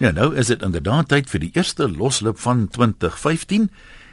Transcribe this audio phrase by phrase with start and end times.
[0.00, 3.66] Ja, nou is dit inderdaad tyd vir die eerste loslip van 2015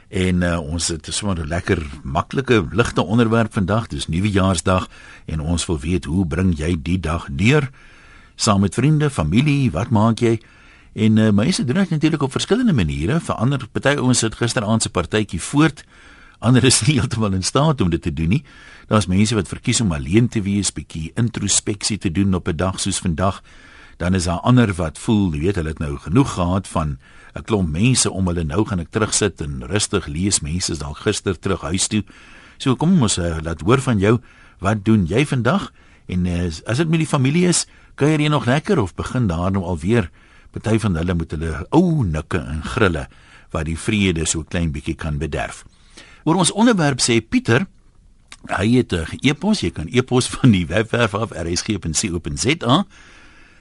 [0.08, 3.86] en uh, ons het sommer 'n lekker maklike ligte onderwerp vandag.
[3.86, 4.88] Dis Nuwejaarsdag
[5.26, 7.70] en ons wil weet hoe bring jy die dag deur
[8.36, 10.40] saam met vriende, familie, wat maak jy?
[10.92, 13.20] En uh, mense doen dit natuurlik op verskillende maniere.
[13.20, 15.84] Vir ander party ouens sit gisteraand se partytjie voort.
[16.38, 18.44] Ander is nie heeltemal in staat om dit te doen nie.
[18.86, 22.80] Daar's mense wat verkies om alleen te wees, bietjie introspeksie te doen op 'n dag
[22.80, 23.42] soos vandag
[23.98, 26.98] dan is daar ander wat voel, jy weet, hulle het nou genoeg gehad van
[27.34, 30.40] 'n klomp mense om hulle nou gaan ek terugsit en rustig lees.
[30.40, 32.02] Mense is dalk gister terug huis toe.
[32.58, 34.18] So kom ons uh, laat hoor van jou.
[34.58, 35.72] Wat doen jy vandag?
[36.06, 39.50] En uh, as dit met die familie is, kuier jy nog lekker of begin daar
[39.50, 40.10] nou alweer?
[40.50, 43.08] Party van hulle moet hulle ou nikke en grille
[43.50, 45.64] wat die vrede so klein bietjie kan bederf.
[46.24, 47.66] Oor ons onderwerp sê Pieter
[48.46, 52.86] Hy het 'n e-pos, jy kan e-pos van die webwerf af rsg.co.za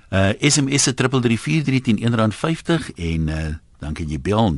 [0.10, 4.56] Uh SMS se 3343 R1.50 en uh dan kan jy bel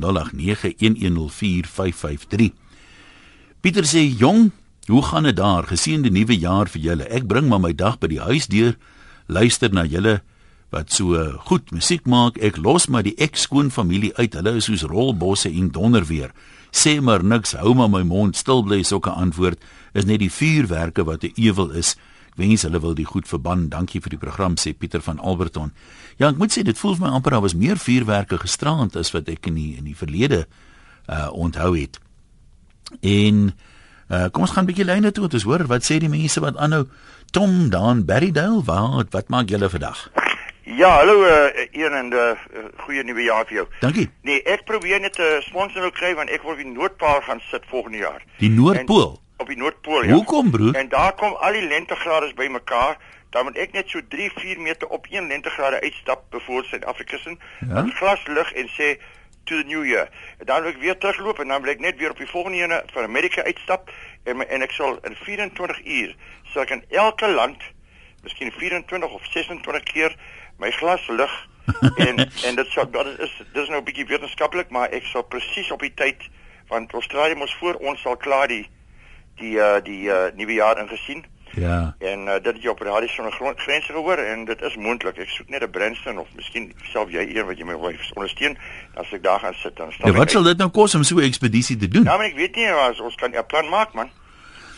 [3.60, 4.50] Pieter sê jong,
[4.86, 5.66] hoe gaan dit daar?
[5.68, 7.04] Geseënde nuwe jaar vir julle.
[7.04, 8.78] Ek bring maar my dag by die huis deur,
[9.28, 10.22] luister na julle
[10.72, 11.18] wat so
[11.50, 12.38] goed musiek maak.
[12.40, 14.34] Ek los maar die ekskoon familie uit.
[14.38, 16.30] Hulle is soos rolbosse en donder weer.
[16.70, 19.58] Sê maar niks, hou maar my mond stil bly 'n antwoord.
[19.92, 21.96] Is net die vuurwerke wat 'n ewel is
[22.40, 23.68] wens hulle wil die goed verban.
[23.72, 25.72] Dankie vir die program sê Pieter van Alberton.
[26.18, 29.12] Ja, ek moet sê dit voel vir my amper daar was meer vuurwerke gisterand as
[29.14, 30.46] wat ek in die, in die verlede
[31.10, 32.00] uh onthou het.
[33.00, 33.50] En
[34.10, 36.56] uh kom ons gaan 'n bietjie lyne toe, ons hoor wat sê die mense wat
[36.56, 36.86] aanhou.
[37.30, 40.10] Tom Dan Berrydale, wat wat maak julle vandag?
[40.64, 42.36] Ja, hallo uh een en uh,
[42.84, 43.66] goeie nuwe jaar vir jou.
[43.80, 44.10] Dankie.
[44.22, 47.64] Nee, ek probeer net 'n uh, sponsor kry want ek wil die Noordpaal gaan sit
[47.66, 48.22] volgende jaar.
[48.38, 49.10] Die Noordpool.
[49.10, 50.12] En, op die Noordpool ja.
[50.12, 50.74] Hoekom broer?
[50.74, 52.98] En daar kom al die lentegrade bymekaar.
[53.30, 57.36] Dan moet ek net so 3, 4 meter op 1 lentegrade uitstap voor Suid-Afrika se
[57.68, 57.86] ja?
[57.94, 58.96] glas lig en sê
[59.44, 60.08] to the new year.
[60.38, 62.58] En dan wil ek weer terugloop en dan wil ek net weer op die volgende
[62.58, 63.90] ene van Amerika uitstap
[64.22, 66.16] en en ek sal in 24 uur
[66.52, 67.62] sal ek in elke land
[68.24, 70.16] miskien 24 of 26 keer
[70.60, 71.36] my glas lig
[72.06, 75.70] en en dit sou dit is dis nou 'n bietjie wetenskaplik maar ek sal presies
[75.70, 76.28] op die tyd
[76.68, 78.66] want Australië mos voor ons sal klaar die
[79.40, 81.24] die uh, die uh, nuwe jaar ingesien.
[81.54, 81.94] Ja.
[81.98, 85.18] En uh, dit het jy op die radio sonder grense gehoor en dit is moontlik.
[85.18, 88.56] Ek soek net 'n Brandstone of miskien self jy een wat jy my wil ondersteun
[88.94, 90.12] as ek daar gaan sit dan staan.
[90.12, 92.04] Ja, wat sal dit nou kos om so 'n ekspedisie te doen?
[92.04, 94.10] Ja, maar ek weet nie as ons kan 'n plan maak man.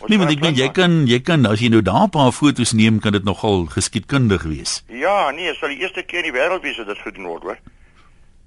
[0.01, 2.33] Ons nee, want ek dink jy kan jy kan as jy nou daar 'n paar
[2.33, 4.85] foto's neem kan dit nogal geskiedkundig wees.
[4.89, 7.43] Ja, nee, dit sal die eerste keer in die wêreld wees dat dit gedoen word,
[7.43, 7.59] hoor.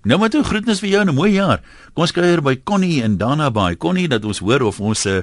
[0.03, 1.61] Nou maar toe groetnis vir jou en 'n mooi jaar.
[1.93, 5.09] Kom ons kuier by Connie en Dana by Connie dat ons hoor of ons 'n
[5.09, 5.21] uh,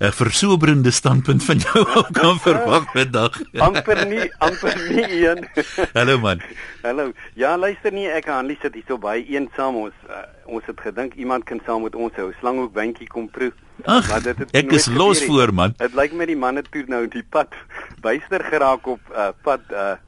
[0.00, 1.84] 'n versoberende standpunt van jou
[2.20, 3.40] kan verwag vandag.
[3.68, 5.44] amper nie, amper nie een.
[5.96, 6.40] Hallo man.
[6.82, 7.12] Hallo.
[7.34, 11.18] Ja, luister nie, ek aan Lisa dis so baie eensaam ons uh, ons het gedink
[11.20, 13.52] iemand kan saam met ons hou slanghoek bandjie kom proe.
[13.84, 15.76] Ach, maar dit het Ek is los voor man.
[15.76, 17.52] Dit lyk my die manne toe nou die pad
[18.00, 19.98] byster geraak op uh, pad uh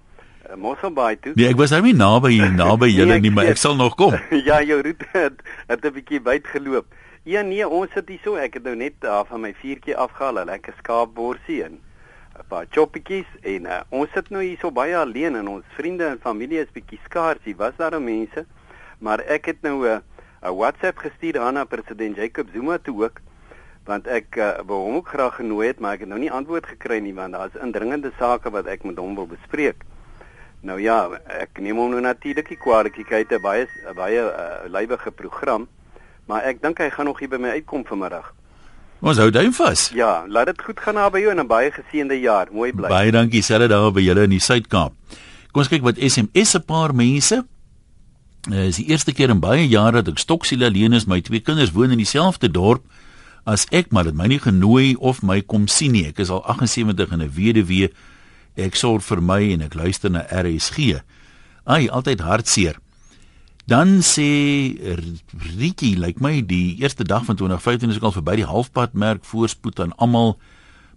[0.58, 1.36] Mosselbaai toe.
[1.36, 4.16] Nee, ek was nou nie naby naby julle nee, nie, maar ek sal nog kom.
[4.48, 6.88] ja, jou roete het, het 'n bietjie wyd geloop.
[7.22, 8.34] Ja nee, ons sit hier so.
[8.34, 11.78] Ek het nou net daar van my vuurtjie afgehaal, 'n lekker skaapborsie en
[12.34, 16.04] 'n paar choppietjies en uh, ons sit nou hier so baie alleen en ons vriende
[16.04, 17.38] en familie is bietjie skaars.
[17.44, 18.44] Hier was daar mense,
[18.98, 23.04] maar ek het nou 'n uh, 'n WhatsApp gestuur aan na president Jacob Zuma toe
[23.04, 23.20] ook
[23.84, 26.66] want ek uh, wou hom ook graag genooi het, maar ek het nou nie antwoord
[26.66, 29.84] gekry nie want daar's indringende sake wat ek met hom wil bespreek.
[30.60, 32.98] Nou ja, ek neem hom nou natuurlik kwaadlik.
[33.08, 35.68] Hy het 'n baie baie uh, lywige program
[36.26, 38.32] maar ek dink hy gaan nog hier by my uitkom vanmiddag.
[39.02, 39.88] Ons hou duim vas.
[39.98, 42.48] Ja, laat dit goed gaan naby jou en 'n baie geseënde jaar.
[42.52, 42.88] Mooi bly.
[42.88, 44.92] Baie dankie selfe daar by julle in die Suid-Kaap.
[45.52, 47.44] Kom ons kyk wat SMS 'n paar mense.
[48.42, 51.06] Dit uh, is die eerste keer in baie jare dat ek stoksiel alleen is.
[51.06, 52.82] My twee kinders woon in dieselfde dorp
[53.44, 56.06] as ek, maar dit my nie genooi of my kom sien nie.
[56.06, 57.92] Ek is al 78 en 'n weduwee.
[58.56, 61.02] Ek sorg vir my en ek luister na RSG.
[61.64, 62.81] Ai, altyd hartseer.
[63.64, 64.74] Dan sê
[65.54, 68.96] Rietjie, lyk like my die eerste dag van 2015 is ek al verby die halfpad
[68.98, 70.34] merk voorspoed aan almal.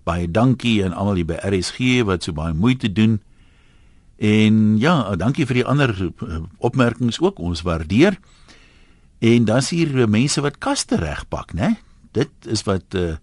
[0.06, 3.20] Baie dankie aan almal hier by RSG wat so baie moeite doen.
[4.18, 8.18] En ja, dankie vir die ander eh, opmerkings ook, ons waardeer.
[9.20, 11.76] En dan is hier mense wat kaste regpak, né?
[12.16, 13.18] Dit is wat uh,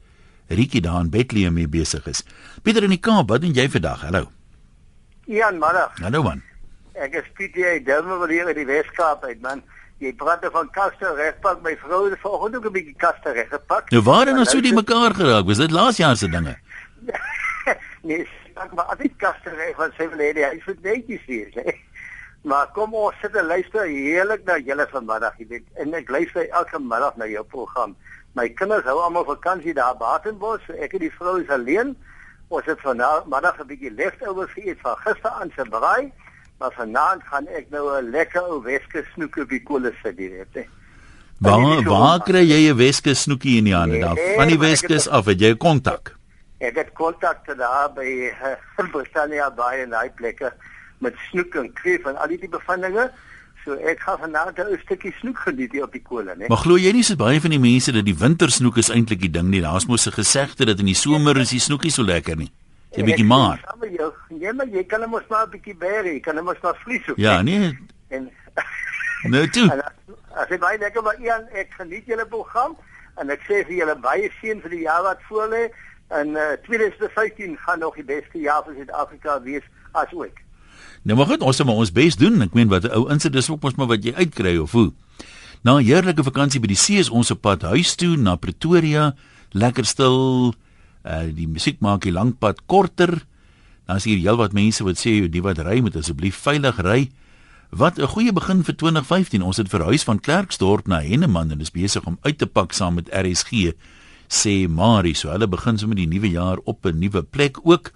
[0.53, 2.23] Rietjie daar in Bethlehem mee besig is.
[2.63, 4.05] Pieter in die Kaap, wat doen jy vandag?
[4.05, 4.29] Hallo.
[5.27, 5.97] Ja, middag.
[6.03, 6.43] Hallo man.
[6.95, 9.63] Ek is PTA Delma wat hier in die Weskaap uit man.
[10.03, 13.91] Jy praat van kaste regpak my vrou het vanoggend ook 'n bietjie kaste reggepak.
[13.91, 15.47] Nou waar het ons so die mekaar geraak?
[15.47, 16.57] Was dit laas jaar se dinge?
[18.09, 20.45] nee, ek maar altyd kaste reg van sy lede.
[20.45, 21.79] Hy het netjies hier, sê.
[22.43, 25.67] Maar kom ons sit en luister heerlik na julle vanmiddag, jy weet.
[25.79, 27.97] En ek luister elke middag na jou program.
[28.35, 31.97] My kinders hou almal vakansie daar Batenbos, so ek en die vrou is alleen.
[32.49, 36.13] Ons het vanmiddag 'n bietjie leftovers geëet van gisteraand se braai,
[36.63, 40.47] maar vanaand gaan ek nou 'n lekker ou Weskus snoekie op die kolle sit hier,
[40.55, 40.65] hè.
[41.39, 44.19] Waar waar kry jy 'n Weskus snoekie in die hande Nee, daar?
[44.37, 46.15] Van die Weskus af, het jy kontak?
[46.59, 48.31] Ek het kontakte daar by
[48.79, 50.53] uh, Britannia baie en daai plekke
[50.99, 53.11] met snoek en kreef en al die tipe van dinge.
[53.65, 56.47] So ek gaan vanaand 'n stukkie snoek geniet hier op die kolle, né?
[56.47, 59.31] Maar glo jy nie so baie van die mense dat die wintersnoek is eintlik die
[59.31, 59.61] ding nie?
[59.61, 62.53] Daar's mos 'n gesegde dat in die somer is die snoekie so lekker nie.
[62.97, 63.61] Jy bietjie maar.
[63.65, 64.13] Saam met jou.
[64.41, 66.77] Ja, maar jy kan hom mos maar 'n bietjie bære, jy kan hom mos maar
[66.85, 67.17] vlies op.
[67.17, 67.79] Ja, nee.
[68.09, 68.31] En
[69.33, 69.71] Nou toe.
[69.71, 72.77] en as- as jy baie lekker maar Ian, ek geniet julle program
[73.21, 75.71] en ek sê vir julle baie seën vir die jaar wat voorlê.
[76.09, 79.63] En uh, 2015 gaan nog die beste jaar vir Suid-Afrika wees
[79.93, 80.37] as ooit.
[81.03, 82.43] Nou maar goed, ons moet maar ons bes doen.
[82.43, 84.93] Ek meen wat 'n ou insit dis ook mos maar wat jy uitkry of hoe.
[85.63, 89.15] Na 'n heerlike vakansie by die see is ons op pad huis toe na Pretoria.
[89.53, 90.55] Lekker stil.
[91.05, 93.27] Uh die musiek maak die lang pad korter.
[93.87, 97.11] Dan is hier heelwat mense wat sê die wat ry moet asseblief veilig ry.
[97.71, 99.43] Wat 'n goeie begin vir 2015.
[99.43, 102.95] Ons het verhuis van Klerksdorp na Henneman en is besig om uit te pak saam
[102.95, 103.73] met RSG
[104.29, 105.15] sê Marie.
[105.15, 107.93] So hulle begin sommer die nuwe jaar op 'n nuwe plek ook.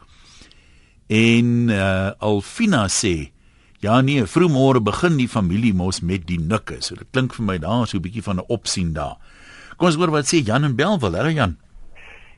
[1.09, 3.31] En uh Alfina sê
[3.81, 6.76] ja nee, vroegmôre begin die familie mos met die nikke.
[6.81, 9.17] So dit klink vir my daar so 'n bietjie van 'n opsien daar.
[9.76, 11.14] Kom ons hoor wat sê Jan en Belwel.
[11.14, 11.56] Hallo Jan.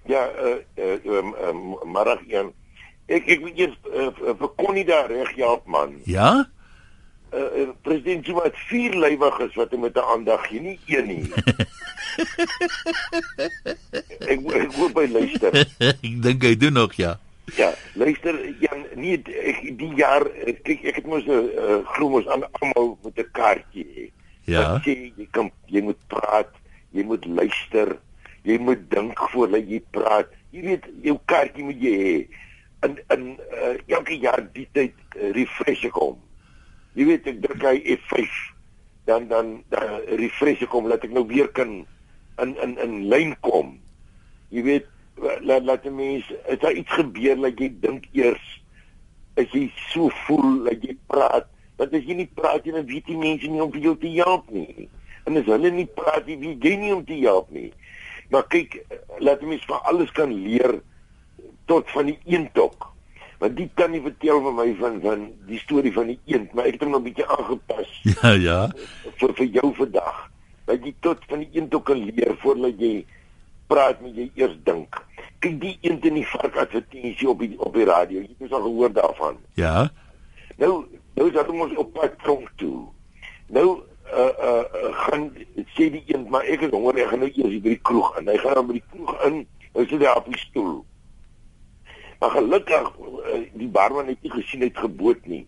[0.08, 1.58] Ja, eh uh, uh, um, um,
[1.92, 2.52] maar een
[3.08, 4.08] ek ek weet jy uh,
[4.40, 6.00] vir Connie daar reg help man.
[6.08, 6.48] Ja?
[7.28, 11.06] Uh, uh, president Zuma het vier lywiges wat hy met 'n aandag gee, nie een
[11.06, 11.24] nie.
[14.32, 15.52] ek ek hoop hy luister.
[15.92, 17.18] ek dink hy doen nog ja.
[17.56, 22.08] Ja, luister Jan, nie ek die jaar eh, kyk ek het mos 'n uh, glo
[22.16, 24.06] mos aan almal met 'n kaartjie hê.
[24.44, 24.72] Ja.
[24.72, 26.52] Wat sê jy kan jy moet praat,
[26.92, 27.96] jy moet luister,
[28.46, 30.30] jy moet dink voordat jy praat.
[30.54, 32.14] Jy weet jou kaartjie moet jy hê.
[32.86, 36.20] En en uh, elke jaar die tyd uh, refresh ek hom.
[36.98, 38.38] Jy weet ek druk hy F5
[39.08, 41.80] dan dan dan refresh ek hom laat ek nou weer kan
[42.42, 43.76] in in in lyn kom.
[44.54, 44.88] Jy weet
[45.18, 48.44] laat laat die mens is daar iets gebeur dat jy dink eers
[49.38, 51.48] as jy so voel dat jy praat
[51.78, 54.10] want as jy nie praat jy dan weet die mense nie om vir jou te
[54.18, 54.88] help nie
[55.26, 57.70] en as hulle nie praat jy weet jy nie om te help nie
[58.30, 58.80] maar kyk
[59.18, 60.80] laat mens van alles kan leer
[61.68, 62.88] tot van die eendok.
[63.38, 66.66] Want die kan nie vertel vir my van van die storie van die eend maar
[66.66, 67.90] ek het hom nog 'n bietjie aangepas.
[68.22, 68.60] Ja ja.
[69.20, 70.30] vir vir jou vandag.
[70.66, 73.06] Dat jy tot van die eend ook kan leer voordat jy
[73.66, 74.96] praat moet jy eers dink.
[75.38, 78.62] Kyk die eend en die vark advertensie op die op die radio jy het al
[78.62, 79.36] gehoor daarvan.
[79.54, 79.90] Ja.
[80.56, 80.84] nou
[81.14, 82.88] nou is dit ons op pad tronk toe.
[83.46, 83.82] Nou
[84.12, 85.28] uh uh, gaan
[85.76, 88.30] sê die eend maar ek is honger ek gaan nou eers by die kroeg in.
[88.30, 89.36] Hy gaan dan by die kroeg in
[89.74, 90.76] nou sit hy op die stoel.
[92.18, 92.88] Maar gelukkig
[93.60, 95.44] die barman het nie gesien hy het geboot nie.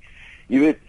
[0.53, 0.83] Jy weet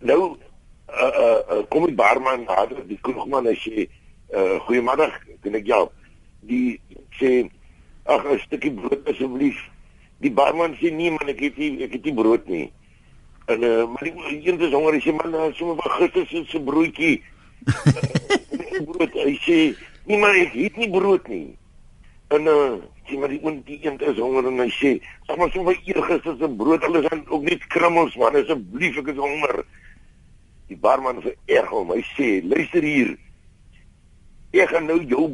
[0.00, 5.10] nou uh, uh, kom die barman nader die kroegman en sê uh, goeiemôre
[5.44, 5.94] kan ek help?
[6.46, 6.80] Die
[7.20, 7.46] sê
[8.06, 9.58] ag 'n stukkie brood asseblief.
[10.22, 12.66] Die barman sê nee man ek het nie ek het nie brood nie
[13.46, 16.44] en uh, maar die een is honger hy sê man uh, sommer van gister se
[16.50, 17.16] se broodjie.
[18.76, 19.56] Uh, brood hy sê
[20.06, 21.54] nee maar ek het nie brood nie.
[22.34, 22.76] En uh,
[23.08, 24.48] sê maar die een die een is honger.
[24.50, 24.92] En hy sê
[25.28, 28.36] sag maar sommer eergister se brood alles aan ook net krummels man.
[28.42, 29.62] Asseblief ek is honger.
[30.70, 31.94] Die barman vererg hom.
[31.94, 33.14] Hy sê luister hier.
[34.56, 35.28] Ek gaan nou jou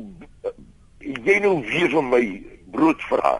[1.02, 2.22] jy nou weer van my
[2.74, 3.38] brood vra.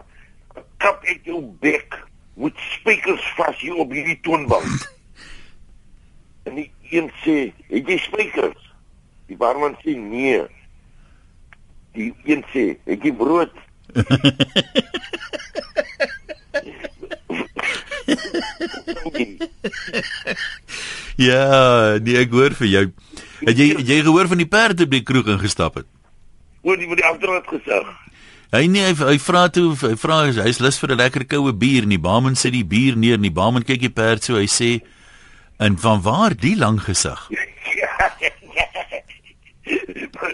[0.83, 2.01] Kap ek jou bek
[2.39, 4.71] met spykers vas hier op hierdie toonbank.
[6.43, 8.59] En die een sê het jy spykers
[9.31, 10.41] die barman sê nee.
[11.95, 13.53] Die een sê het jy brood?
[21.13, 22.81] Ja, nee, ek hoor vir jou.
[23.45, 25.87] Het jy jy gehoor van die perde by die kroeg ingestap het?
[26.63, 27.87] oor die met die agterraad gesig
[28.53, 31.87] Hy nee, hy, hy vra toe, hy vra hy's lus vir 'n lekker koue bier
[31.87, 34.45] en die barman sit die bier neer en die barman kyk die perd so hy
[34.45, 34.85] sê
[35.57, 37.17] en van waar die lang gesig?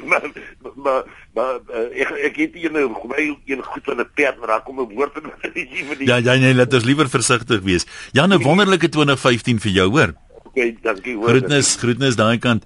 [0.10, 0.28] maar
[0.76, 4.48] maar maar uh, ek ek het hier 'n baie een goed van 'n perd maar
[4.48, 7.88] daar kom 'n woord in vir die Ja, ja, nee, laat ons liewer versigtig wees.
[8.12, 10.14] Jan, 'n wonderlike 2015 vir jou, hoor.
[10.44, 11.30] Okay, dankie hoor.
[11.30, 12.66] Groetnis, groetnis daai kant.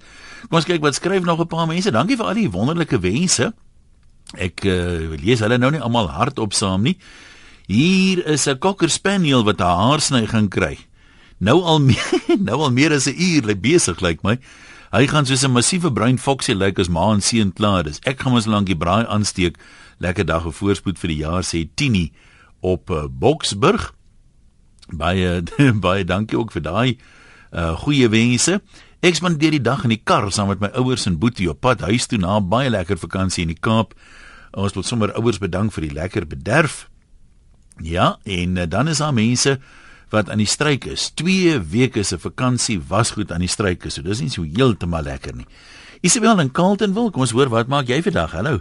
[0.50, 1.90] Kom ons kyk wat skryf nog 'n paar mense.
[1.90, 3.54] Dankie vir al die wonderlike wense.
[4.40, 6.96] Ek uh, lees hulle nou nie almal hardop saam nie.
[7.66, 10.78] Hier is 'n cocker spaniel wat 'n haarsny gaan kry.
[11.38, 14.38] Nou al meer, nou al meer as 'n uur besig lyk my.
[14.92, 18.00] Hy gaan soos 'n massiewe bruin foksie lyk as ma en seun klaar is.
[18.04, 19.56] Ek gaan mos lank die braai aansteek.
[19.98, 22.12] Lekker dag en voorspoed vir die jaar sê Tini
[22.60, 23.94] op uh, Boksburg.
[24.92, 25.42] Baie
[25.86, 26.98] baie dankie ook vir daai
[27.54, 28.58] uh goeie wense.
[29.04, 31.84] Ek spandeer die dag in die kar saam met my ouers in Boetie op pad
[31.84, 33.94] huis toe na 'n baie lekker vakansie in die Kaap.
[34.52, 36.88] Ons wil sommer ouers bedank vir die lekker bederf.
[37.82, 39.58] Ja, en uh, dan is daar mense
[40.10, 41.10] wat aan die stryk is.
[41.10, 43.94] 2 weke se vakansie was goed aan die stryk is.
[43.94, 45.46] So dis nie so heeltemal lekker nie.
[46.00, 48.32] Isabel en Carlton wil kom ons hoor wat maak jy vandag?
[48.32, 48.60] Hallo.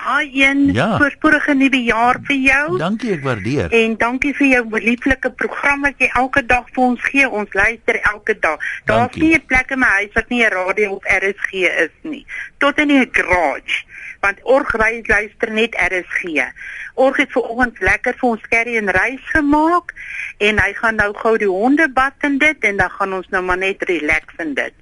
[0.00, 0.96] Haai een Ja.
[0.96, 2.78] voorspoedige nuwe jaar vir jou.
[2.78, 3.72] Dankie, ek waardeer.
[3.72, 7.28] En dankie vir jou lieflike program wat jy elke dag vir ons gee.
[7.28, 8.58] Ons luister elke dag.
[8.84, 11.52] Daar's nie 'n plek in my huis wat nie 'n radio of RSG
[11.84, 12.26] is nie.
[12.58, 13.84] Tot in die garage.
[14.20, 16.52] Want Org ry luister net RSG.
[16.94, 19.92] Org het vanoggend lekker vir ons curry en rys gemaak
[20.38, 23.42] en hy gaan nou gou die honde bad en dit en dan gaan ons nou
[23.44, 24.72] maar net relax en dit.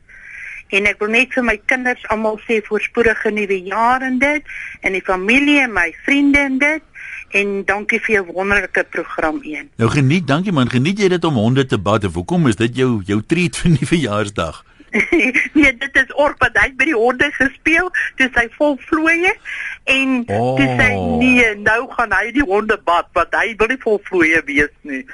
[0.69, 4.45] En ek wil net vir my kinders almal sê voorspoedige nuwe jaar en dit
[4.85, 6.83] en die familie en my vriende en dit
[7.39, 9.69] en dankie vir jou wonderlike program een.
[9.81, 10.71] Nou geniet, dankie man.
[10.73, 13.75] Geniet jy dit om honde te bad of hoekom is dit jou jou treat vir
[13.81, 14.65] die verjaarsdag?
[15.59, 19.35] nee, dit is ork wat hy by die honde gespeel, dis hy vol vloeie
[19.89, 20.37] en Oh.
[20.37, 20.57] oh.
[20.57, 24.41] dis hy nee, nou gaan hy die honde bad want hy wil nie vol vloeie
[24.49, 25.05] wees nie.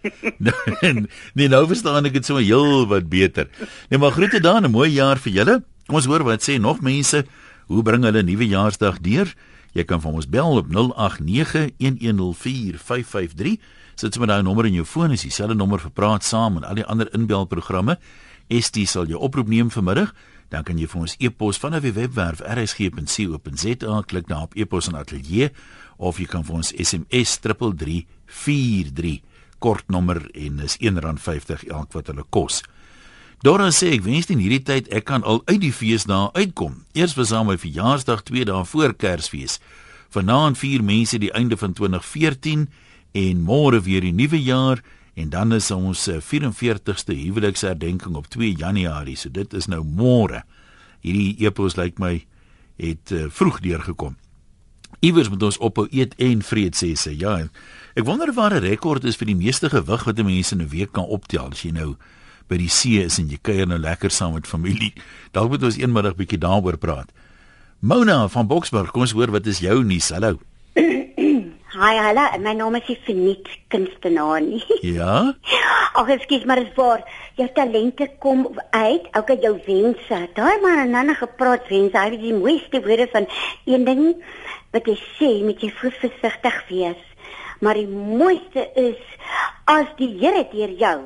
[1.36, 3.48] nee, nou verstaan ek dit sommer heel wat beter.
[3.90, 5.62] Nee, maar groete dan, 'n mooi jaar vir julle.
[5.86, 7.24] Kom ons hoor wat sê nog mense.
[7.66, 9.34] Hoe bring hulle nuwe jaarsdag deur?
[9.72, 13.58] Jy kan vir ons bel op 0891104553.
[13.94, 16.74] Sit sommer daai nommer in jou foon, is dieselfde nommer vir praat saam en al
[16.74, 17.98] die ander inbelprogramme.
[18.48, 20.14] ST sal jou oproep neem vanmiddag.
[20.50, 24.98] Dan kan jy vir ons e-pos vanaf die webwerf rsg.co.za klik daar op e-pos en
[24.98, 25.52] ateljee
[26.00, 29.29] of jy kan vir ons SMS 3343
[29.60, 32.62] kort nommer en is R1.50 elk wat hulle kos.
[33.40, 36.82] Dora sê ek wens in hierdie tyd ek kan al uit die feesdae uitkom.
[36.92, 39.56] Eers was aan my verjaarsdag 2 dae voor Kersfees.
[40.12, 42.66] Vanaand vier mense die einde van 2014
[43.16, 44.82] en môre weer die nuwe jaar
[45.16, 49.16] en dan is ons eh, 44ste huweliksherdenking op 2 Januarie.
[49.16, 50.44] So dit is nou môre.
[51.00, 52.18] Hierdie epos lyk my
[52.80, 54.19] het uh, vroeg deurgekom.
[55.00, 57.14] Iewers moet ons ophou eet en vreet sê sy.
[57.16, 57.38] Ja.
[57.96, 60.60] Ek wonder of daar 'n rekord is vir die meeste gewig wat 'n mens in
[60.60, 61.96] 'n week kan optel as jy nou
[62.48, 64.92] by die see is en jy kuier nou lekker saam met familie.
[65.32, 67.10] Dalk moet ons eenmiddag bietjie daaroor praat.
[67.80, 70.10] Mona van Boksburg, kom ons hoor wat is jou nuus?
[70.10, 70.38] Hallo.
[71.80, 74.60] Hi, hallo, my naam is Finiet Kunstenaar nie.
[74.98, 75.32] Ja?
[75.96, 77.06] Ag, ekskuus, maar dit is waar.
[77.38, 78.42] Jou talente kom
[78.76, 80.18] uit, ook uit jou wense.
[80.36, 83.30] Daai maar en dan gepraat wense, hy het die mooiste woorde van
[83.64, 84.04] een ding
[84.76, 87.00] wat jy sê, moet jy versigtig wees.
[87.64, 89.00] Maar die mooiste is
[89.64, 90.96] as die Here deur jou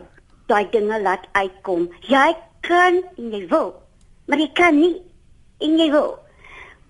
[0.50, 1.86] daai dinge laat uitkom.
[2.10, 2.32] Jy
[2.66, 3.76] kan en jy wil,
[4.26, 4.96] maar jy kan nie
[5.62, 6.16] en jy wil.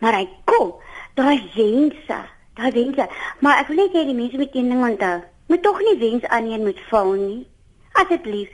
[0.01, 0.73] Maar hy kom,
[1.21, 2.25] daai wense,
[2.55, 3.09] daai wense.
[3.41, 5.23] Maar ek wil net hê die mense moet een ding onthou.
[5.47, 7.47] Moet tog nie wens aan een moet val nie.
[7.93, 8.49] Asseblief.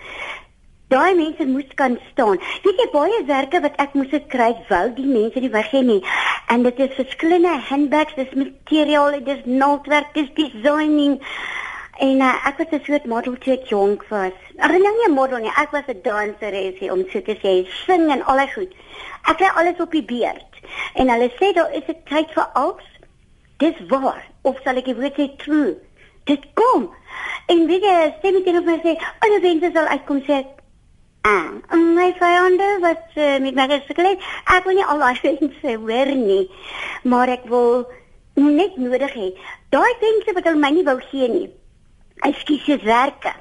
[0.90, 2.40] Daai mense moes kan staan.
[2.64, 6.00] Weet jy baie werke wat ek moes kry, wou die mense nie weggee nie.
[6.50, 11.20] En dit is verskillende handbags, dis materiaal, dis naaldwerk, dis designing.
[12.00, 14.36] En uh, ek was 'n soort model toe ek jonk was.
[14.58, 18.10] Ag nee, nie 'n model nie, ek was 'n danseres om so te sê, sing
[18.10, 18.72] en al die goed.
[19.30, 20.54] Ek kry alles op die beurt.
[20.94, 22.89] En hulle sê daar is 'n tyd vir alles.
[23.60, 24.24] Dis waar.
[24.48, 25.76] Of sal ek die woord sê true?
[26.28, 26.88] Dit kom.
[27.52, 28.96] En weet jy, stem dit op my sê,
[29.44, 30.56] wense sal uitkom sê ek,
[31.22, 34.06] Ah, en my vyande wat uh, met my gesukkel,
[34.54, 36.46] ek wil nie al daai wense hoor nie.
[37.04, 37.84] Maar ek wil
[38.40, 39.26] net nodig hê.
[39.74, 41.50] Daai wense wat hulle my nie wou gee nie.
[42.24, 43.34] Ekskuus, werke.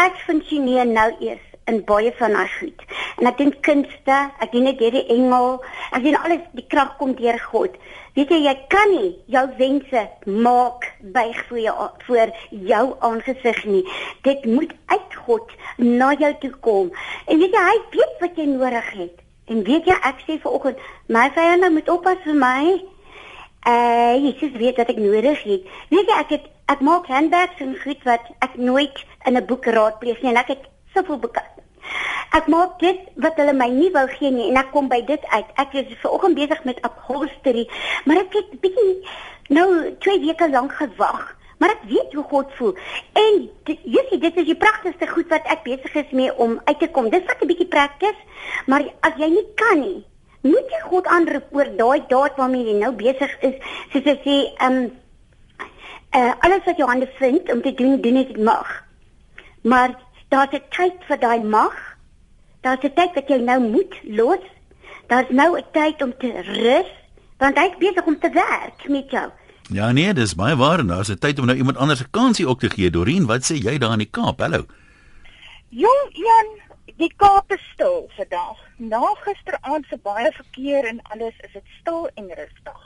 [0.00, 2.84] Ek funksioneer nou eers in baie van daai goed.
[3.18, 5.58] En ek doen kunste, ek doen net hierdie engel,
[5.96, 7.76] ek doen alles die krag kom deur God.
[8.14, 10.04] Weet jy, jy kan nie jou wense
[10.44, 13.82] maak buig voor jou voor jou aangesig nie.
[14.22, 16.90] Dit moet uit God na jou toe kom.
[17.26, 19.22] En weet jy, hy weet wat jy nodig het.
[19.50, 20.80] En weet jy, ek sê vanoggend,
[21.12, 22.60] my vyande moet oppas vir my.
[23.64, 25.66] Uh, Jesus weet wat ek nodig het.
[25.90, 29.66] Weet jy, ek het ek maak handbags en goed wat ek nooit in 'n boek
[29.66, 31.42] raadpleeg nie en ek het soveel boeke.
[32.34, 35.22] Ek maak dit wat hulle my nie wou gee nie en ek kom by dit
[35.30, 35.52] uit.
[35.60, 37.68] Ek is vanoggend besig met upholstery,
[38.04, 38.94] maar ek het bietjie
[39.54, 39.68] nou
[40.06, 41.36] 2 weke lank gewag.
[41.62, 42.74] Maar ek weet hoe God voel.
[43.16, 46.90] En jy dit is die pragtigste goed wat ek besig is mee om uit te
[46.90, 47.10] kom.
[47.10, 48.18] Dis wat 'n bietjie prakties,
[48.66, 50.04] maar as jy nie kan nie,
[50.42, 53.54] moet jy God aanroep oor daai daad waarmee jy nou besig is.
[53.92, 54.90] Soos ek sê, ehm um,
[56.14, 58.84] uh, alles wat jou hande vind om te doen, doen dit mag.
[59.62, 59.94] Maar
[60.28, 61.96] Daar's 'n tyd vir daai mag.
[62.60, 64.44] Daar's 'n tyd wat jy nou moet los.
[65.06, 66.90] Daar's nou 'n tyd om te rus,
[67.38, 69.30] want hy's besig om te werk met jou.
[69.72, 72.48] Ja nee, dis baie waar en daar's 'n tyd om nou iemand anders 'n kansie
[72.48, 72.90] ook te gee.
[72.90, 74.40] Dorien, wat sê jy daar in die Kaap?
[74.40, 74.66] Hallo.
[75.68, 76.48] Jong Jan,
[76.96, 78.56] die Kaap is stil vandag.
[78.76, 82.80] Na gisteraand se baie verkeer en alles is dit stil en rustig.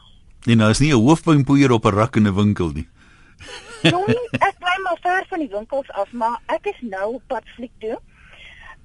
[0.45, 2.89] Nee, nou is nie 'n hoofpynpoeier op 'n rak in 'n winkel nie.
[3.83, 4.58] Jong, ek
[4.89, 7.99] maar ver van die winkels af, maar ek is nou op pad fliek toe.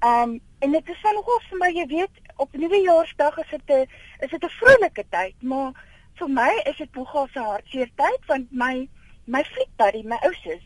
[0.04, 3.88] Um, en dit is van hoog vir my, jy weet, op Nuwejaarsdag is dit 'n
[4.24, 5.72] is dit 'n vrolike tyd, maar
[6.18, 8.88] vir my is dit nogal 'n hartseer tyd want my
[9.24, 10.64] my fliekbuddy, my ousus,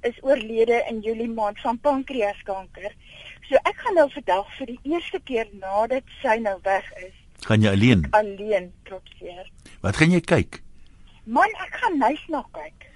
[0.00, 2.92] is oorlede in Julie maand van pankreaskanker.
[3.48, 7.14] So ek gaan nou vandag vir die eerste keer nadat sy nou weg is.
[7.46, 8.06] Gaan jy alleen?
[8.10, 9.50] Alleen trotseer.
[9.80, 10.62] Wat gaan jy kyk?
[11.24, 12.89] Man, ek gaan nice na kyk.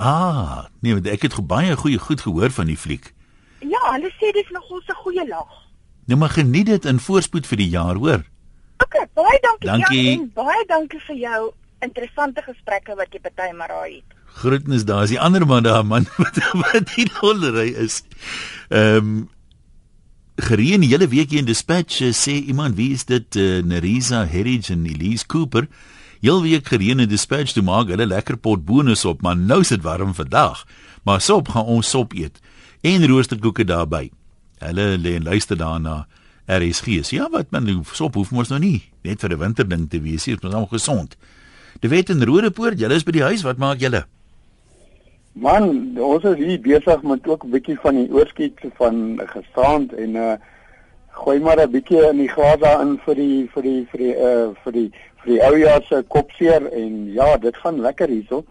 [0.00, 3.10] Ah, nee, ek het baie goeie goed gehoor van die fliek.
[3.60, 5.50] Ja, hulle sê dis nogal 'n goeie lag.
[6.06, 8.24] Nou maar geniet dit in voorspoed vir die jaar, hoor.
[8.80, 10.04] OK, baie dankie, dankie.
[10.04, 11.52] Jan, en baie dankie vir jou
[11.84, 14.16] interessante gesprekke wat jy party maar raai het.
[14.40, 15.04] Groetnis daar.
[15.04, 18.02] Is die ander man daar man wat wat die lollery is.
[18.68, 19.28] Ehm um,
[20.40, 24.24] Gereen die hele week hier in Dispatch uh, sê iemand wie is dit uh, Nerisa
[24.24, 25.68] Heritage en Elise Cooper.
[26.20, 29.72] Heel week gereen in Dispatch toe maak hulle lekker pot bonus op, maar nou is
[29.72, 30.66] dit warm vandag.
[31.04, 32.40] Maar sop gaan ons sop eet
[32.84, 34.10] en roosterkoeke daarbey.
[34.60, 36.06] Hulle lê en luister daarna.
[36.50, 37.10] RSG.
[37.14, 40.44] Ja, wat man, sop hoef mos nou nie net vir 'n winterding te wees, dit
[40.44, 41.16] is mos gesond.
[41.80, 44.04] Die wet in Rodepoort, julle is by die huis, wat maak julle?
[45.32, 50.16] Man, ons is hier besig met ook 'n bietjie van die oorskiet van gestaand en
[50.16, 50.36] uh
[51.10, 54.50] gooi maar 'n bietjie in die glas daarin vir die vir die vir die uh
[54.64, 54.90] vir die
[55.22, 58.44] vir die ou jaar se kopseer en ja, dit gaan lekker hierso.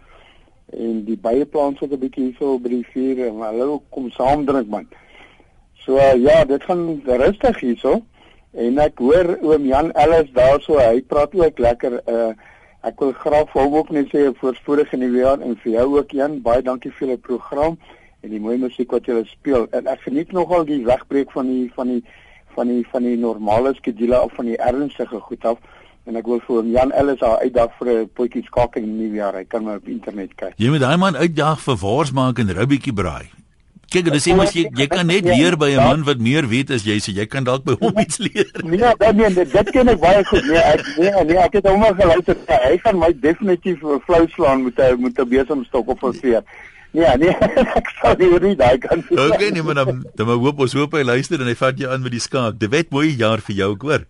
[0.73, 4.67] En die plante so 'n bietjie hierso by die vuur en hulle kom saam drink
[4.69, 4.88] man.
[5.85, 8.01] So uh, ja, dit gaan rustig hierso.
[8.53, 12.33] En ek hoor oom Jan Ellis daarso, hy praat ook lekker uh
[12.79, 16.13] Ek wil graag vir hom ook net sê voorspoedige nuwe jaar en vir jou ook
[16.15, 17.74] Jan, baie dankie vir julle program
[18.24, 19.65] en die mooi musiek wat julle speel.
[19.75, 22.00] En ek geniet nogal die wegbreek van die van die
[22.55, 25.59] van die van die normale skedule of van die ernstige goed af.
[26.09, 29.03] En ek wil vir hom Jan Ellis daar uitdag vir 'n potjie skakel in die
[29.03, 29.35] nuwe jaar.
[29.37, 30.53] Hy kan maar op internet kyk.
[30.57, 33.29] Jy moet daai man uitdag vir wors maak en rubbietjie braai.
[33.89, 36.83] Kyk, dis iemand jy jy kan net leer by 'n man wat meer weet as
[36.85, 38.50] jy, so jy kan dalk by hom iets leer.
[38.63, 40.45] Nee, nee, nee, dit, dit ken ek baie goed.
[40.45, 42.37] Nee, ek nee, nee, ek het hom al geluister.
[42.48, 46.43] Hy gaan my definitief flou slaan met 'n met 'n besemstok op 'n veer.
[46.91, 47.35] Nee, nee,
[47.79, 49.03] ek sal nie weet daai kan.
[49.09, 52.01] Okay, nee, maar dan dan hoop ons hoop hy luister en hy vat jou aan
[52.01, 52.59] met die skaak.
[52.59, 54.05] Dit wet mooi jaar vir jou, hoor.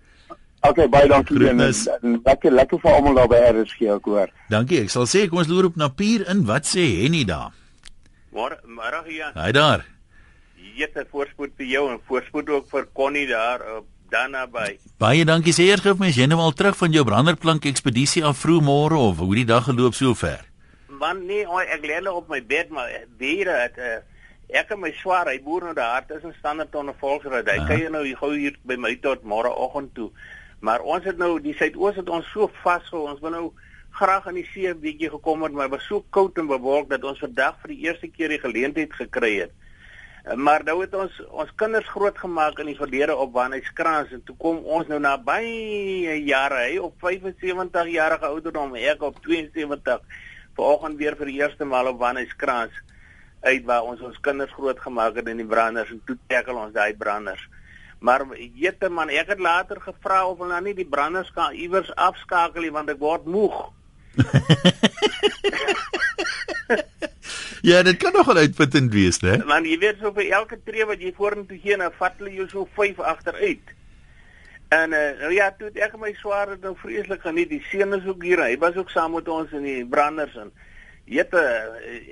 [0.60, 4.34] Okay, baie dankie en, en lekker lekker vir almal daar by RSG, ek hoor.
[4.52, 4.82] Dankie.
[4.84, 6.44] Ek sal sê kom ons loer op na Pier in.
[6.50, 7.54] Wat sê Henny daar?
[8.36, 9.32] Môre, môre hier.
[9.38, 9.86] Hy daar.
[10.80, 14.76] Jette voorspoed vir jou en voorspoed ook vir Connie daar op dan naby.
[15.00, 18.42] Baie dankie sê eers gou mens jy nou al terug van jou branderplank ekspedisie af
[18.42, 20.44] vroeg môre of hoe die dag geloop so ver?
[21.00, 22.92] Man nee, oh, ek lê net op my bed maar
[23.22, 24.00] diere het uh,
[24.50, 27.48] ek en my swaar, hy boer nou daar tussen standaard en volksraad.
[27.48, 30.10] Hy kyk nou gou hier by my tot môreoggend toe.
[30.60, 33.08] Maar ons het nou die suidoos het ons so vasgehou.
[33.12, 33.46] Ons wil nou
[34.00, 37.04] graag aan die see 'n bietjie gekom het, maar was so koud en bewolk dat
[37.04, 39.52] ons vandag vir die eerste keer die geleentheid gekry het.
[40.36, 44.58] Maar nou het ons ons kinders grootgemaak in die verlede op Wanneyskraans en toe kom
[44.66, 50.02] ons nou na baie jare, hy op 75 jarige ouderdom, ek op 72
[50.56, 52.76] vanoggend weer vir die eerste maal op Wanneyskraans
[53.42, 56.94] uit waar ons ons kinders grootgemaak het in die branders en toe tackle ons daai
[56.94, 57.48] branders.
[58.00, 61.92] Maar jette man, ek het later gevra of hulle nou nie die branders kan iewers
[61.96, 63.58] afskakel nie want ek word moeg.
[67.62, 69.34] Ja, dit kan nogal uitputtend wees, né?
[69.48, 72.48] Want jy weet so vir elke tree wat jy vorentoe gee, dan vat hulle jou
[72.48, 73.74] so 5 agteruit.
[74.70, 77.50] En uh, nou ja, toe ek my swaar het nou vreeslik geniet.
[77.52, 78.44] Die seun is ook hier.
[78.46, 80.54] Hy was ook saam met ons in die branders en
[81.10, 81.42] jette,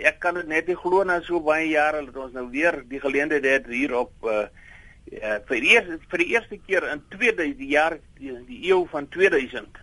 [0.10, 3.02] ek kan dit net nie glo na so baie jare dat ons nou weer die
[3.04, 4.47] geleentheid het hier op uh,
[5.12, 8.84] uh vir die eerste vir die eerste keer in 2000 die jaar die, die eeu
[8.91, 9.80] van 2000.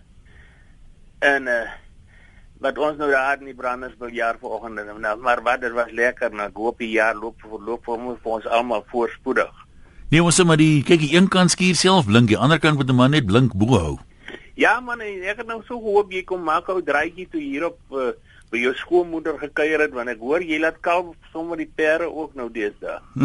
[1.21, 1.65] En uh
[2.65, 5.91] wat ons nou daar in die branders wil jaar vanoggend nou maar wat dit was
[5.91, 9.53] lekker nou ek hoop die jaar loop verloop vir ons vir ons almal voorspoedig.
[10.11, 12.79] Nee, ons sê maar die kyk die een kant skuur self blink, die ander kant
[12.79, 13.97] moet man net blink bo hou.
[14.55, 17.79] Ja man, ek het nou so gehoop jy kom maak ou draaitjie toe hier op
[17.91, 18.13] uh,
[18.55, 22.37] by jou skoonmoeder gekuier het want ek hoor jy laat kalf sommer die perde ook
[22.39, 23.01] nou deesdae.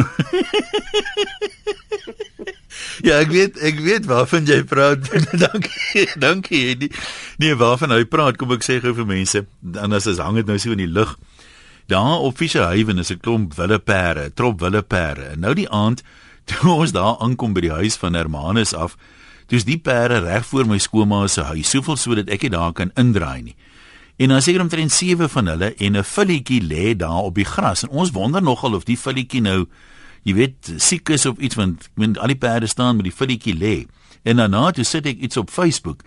[3.08, 5.06] ja, ek weet ek weet waarvan jy praat.
[5.46, 6.06] dankie.
[6.20, 6.64] Dankie.
[6.82, 6.90] Nee,
[7.42, 9.46] nee waarvan hy praat, kom ek sê gou vir mense.
[9.78, 11.16] Anders as hang dit nou so in die lug.
[11.90, 15.24] Daar op Fischerhaven is 'n klomp wilde perde, trop wilde perde.
[15.34, 16.04] En nou die aand
[16.50, 18.98] toe ons daar aankom by die huis van Hermanus af,
[19.48, 22.92] dis die perde reg voor my skoonma se huis, soveel sodat ek nie daar kan
[22.96, 23.56] indraai nie.
[24.20, 27.84] En dan seker omtrent sewe van hulle en 'n filletjie lê daar op die gras
[27.84, 29.66] en ons wonder nogal of die filletjie nou
[30.24, 33.16] jy weet siek is of iets want ek meen al die perde staan met die
[33.16, 33.88] filletjie lê.
[34.24, 36.04] En daarna toe sit ek iets op Facebook.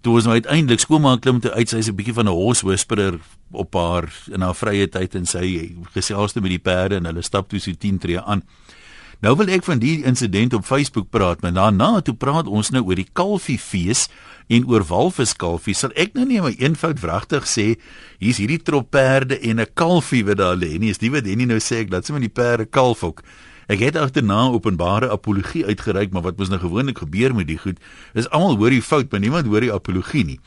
[0.00, 3.18] Toe was nou uiteindelik skoonmaak klim toe uit sy's 'n bietjie van 'n horse whisperer
[3.50, 7.48] op haar in haar vrye tyd en sy geselsde met die perde en hulle stap
[7.48, 8.42] toe so 10 tree aan.
[9.24, 12.82] Nou wil ek van die insident op Facebook praat, maar daarna toe praat ons nou
[12.84, 14.06] oor die kalfiefees
[14.52, 15.74] en oor walviskalfie.
[15.74, 17.66] Sal ek nou nie maar eenvoud wragtig sê
[18.20, 20.90] hier's hierdie trop perde en 'n kalfie wat daar lê nie.
[20.90, 23.22] Is nie wat Henny nou sê ek laat sommer die perde kalf ook.
[23.68, 27.78] Ek het agterna openbare apologie uitgereik, maar wat mos nou gewoonlik gebeur met die goed,
[28.14, 30.40] is almal hoor die fout, maar niemand hoor die apologie nie.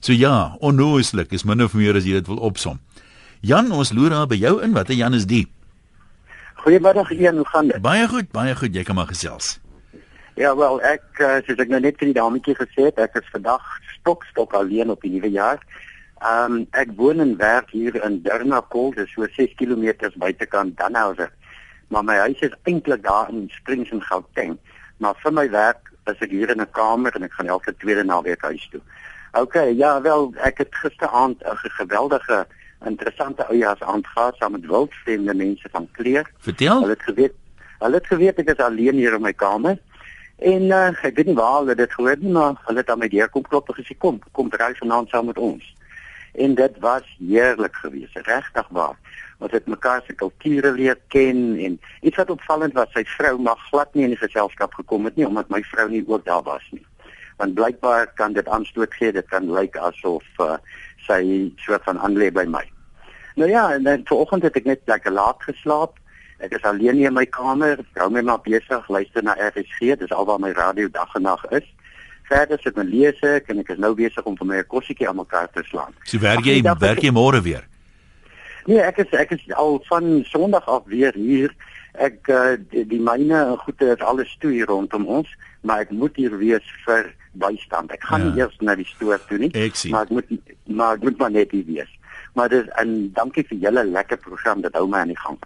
[0.00, 2.80] So ja, onnooslik is min of meer as jy dit wil opsom.
[3.40, 4.72] Jan, ons loer daar by jou in.
[4.72, 5.46] Watter Jan is die?
[6.64, 7.80] Goeiemiddag Ian, hoe gaan dit?
[7.82, 8.72] Baie goed, baie goed.
[8.74, 9.58] Jy kan maar gesels.
[10.34, 13.26] Ja, wel, ek uh, soos ek nou net vir die dametjie gesê het, ek is
[13.34, 13.66] vandag
[13.98, 15.60] stok stok alleen op die nuwe jaar.
[16.24, 21.28] Ehm um, ek woon en werk hier in Durnacol, dis so 6 km buitekant Danhauser.
[21.92, 24.56] Maar my huis is eintlik daar in Springs in Gauteng.
[25.04, 28.08] Maar vir my werk is ek hier in 'n kamer en ek gaan elke tweede
[28.08, 28.80] naweek huis toe.
[29.36, 32.46] OK, ja, wel, ek het gisteraand 'n geweldige
[32.86, 36.30] interessante oujaars aangehad saam met wildvreemde mense van kleur.
[36.38, 36.80] Vertel.
[36.80, 37.34] Hulle het geweet,
[37.78, 39.78] hulle het geweet ek is alleen hier in my kamer.
[40.38, 43.08] En uh, ek weet nie waar hulle dit gehoor nie, maar hulle het aan my
[43.08, 45.64] deur kom klop en gesê kom, kom draai vanaand saam met ons.
[46.34, 48.98] En dit was heerlik geweest, regtig waar.
[49.38, 53.60] Ons het mekaar se kulture leer ken en iets wat opvallend was, sy vrou mag
[53.70, 56.66] glad nie in die geselskap gekom het nie omdat my vrou nie ook daar was
[56.74, 56.82] nie.
[57.38, 60.56] Want blykbaar kan dit aanstoot gee, dit kan lyk asof uh,
[61.06, 61.20] sy
[61.62, 62.64] soort van aanlê by my.
[63.34, 65.98] Nou ja, en dan vanoggend het ek net lekker laat geslaap.
[66.38, 70.38] Ek is alleen in my kamer, hou my maar besig, luister na RSG, dis alwaar
[70.42, 71.66] my radio dag en nag is.
[72.30, 75.08] Verder sit my lees ek en ek is nou besig om vir my 'n kossietjie
[75.08, 75.94] aan mekaar te slaan.
[76.04, 77.66] So werk jy, Ach, werk jy môre weer?
[78.66, 81.50] Nee, ek is ek is al van Sondag af weer hier.
[81.94, 85.28] Ek uh, die, die myne en goede is alles toe hier rondom ons,
[85.62, 87.90] maar ek moet hier wees vir bystand.
[87.92, 88.30] Ek gaan ja.
[88.30, 89.52] nie eers na die stoor toe nie,
[89.90, 90.30] maar ek moet
[90.66, 91.90] maar ek moet maar net hier wees
[92.34, 95.38] maar dis en dankie vir julle lekker program dit hou my aan die gang.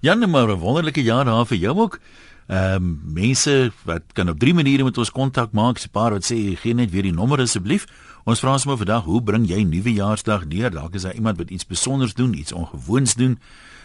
[0.00, 2.00] Jan, nou maar 'n wonderlike jaar daar vir jou ook.
[2.46, 5.78] Ehm um, mense wat kan op drie maniere met ons kontak maak.
[5.78, 7.86] 'n Paar wat sê gee net weer die nommer asseblief.
[8.24, 10.70] Ons vra sommer vandag, hoe bring jy nuwejaarsdag deur?
[10.70, 13.38] Dalk is daar iemand wat iets spesiaals doen, iets ongewoons doen.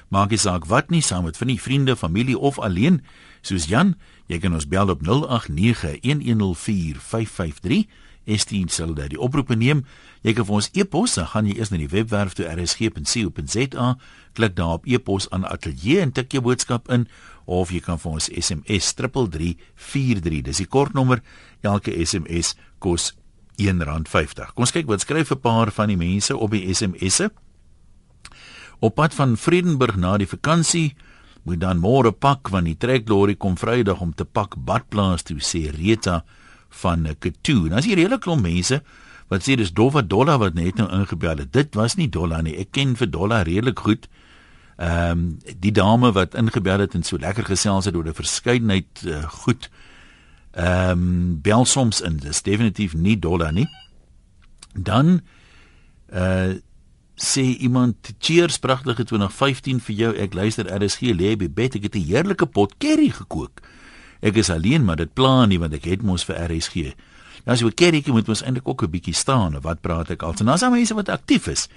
[0.10, 3.02] Maak nie saak wat nie, saam met van die vriende, familie of alleen.
[3.42, 3.96] Soos Jan,
[4.28, 7.86] jy kan ons bel op 089 1104553.
[8.26, 9.18] ST Solidarity.
[9.18, 9.86] Oproepe neem,
[10.22, 13.88] jy kan vir ons e-pos, dan gaan jy eers na die webwerf toe rsg.co.za,
[14.38, 17.08] klik daar op e-pos aan ateljee en tik jou boodskap in
[17.46, 20.44] of jy kan vir ons SMS 3343.
[20.46, 21.22] Dis die kortnommer.
[21.66, 23.12] Elke SMS kos
[23.60, 24.54] R1.50.
[24.56, 27.32] Kom ons kyk wat skryf 'n paar van die mense op die SMS'e.
[28.80, 30.96] Op pad van Vredenburg na die vakansie
[31.44, 35.70] moet dan môre pak want die treklorry kom Vrydag om te pak badplaas toe sê
[35.70, 36.24] Rita
[36.72, 37.70] van Katoe.
[37.70, 38.82] Nou as jy redelik klomp mense
[39.32, 41.54] wat sê dis Dova Dolla wat net nou ingebel het.
[41.56, 42.58] Dit was nie Dolla nie.
[42.60, 44.10] Ek ken vir Dolla redelik goed.
[44.82, 49.04] Ehm um, die dame wat ingebel het en so lekker gesels het oor 'n verskeidenheid
[49.06, 49.70] uh, goed.
[50.52, 52.18] Ehm um, bel soms in.
[52.18, 53.70] Dis definitief nie Dolla nie.
[54.74, 55.22] Dan
[56.14, 56.60] uh
[57.22, 60.16] sê iemand cheers pragtige 2015 vir jou.
[60.18, 61.76] Ek luister RSG lê by bed.
[61.76, 63.62] Ek het 'n heerlike pot curry gekook.
[64.22, 66.94] Ek is alleen, maar dit pla nie want ek het mos vir RSG.
[67.46, 70.12] Nou as jy 'n kerkie moet ons eintlik ook 'n bietjie staan of wat praat
[70.12, 70.34] ek al?
[70.40, 71.68] En daar's al mense wat aktief is.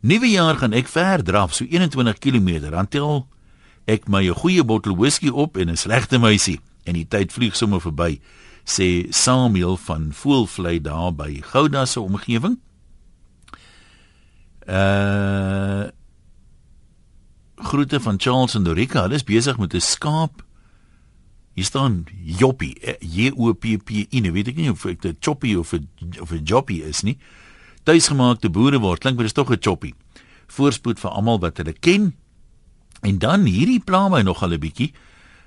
[0.00, 2.70] Nuwe jaar gaan ek ver draf, so 21 km.
[2.70, 3.26] Dan tel
[3.86, 7.56] ek my 'n goeie bottel whisky op en 'n slegte meisie en die tyd vlieg
[7.56, 8.20] sommer verby,
[8.64, 12.58] sê Samuel van Voelvlei daar by Gouda se omgewing.
[14.66, 15.90] Uh
[17.62, 19.02] groete van Charles en Dorika.
[19.02, 20.42] Hulle is besig met 'n skaap
[21.52, 25.04] Hier staan Joppie, eh, J O P P I, nee, weet ek nie of dit
[25.04, 25.88] 'n choppie of 'n
[26.20, 27.18] of 'n joppie is nie.
[27.84, 29.94] Tuisgemaakte boere word klink maar dis tog 'n choppie.
[30.46, 32.14] Voorspoed vir almal wat hulle ken.
[33.02, 34.92] En dan hierdie pla my nog al 'n bietjie.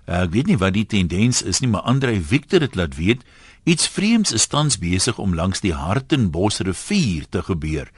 [0.07, 3.23] Uh, ek weet nie wat die tendens is nie, maar Andre Victor het laat weet
[3.63, 7.89] iets vreemds is tans besig om langs die Hartenbos rivier te gebeur.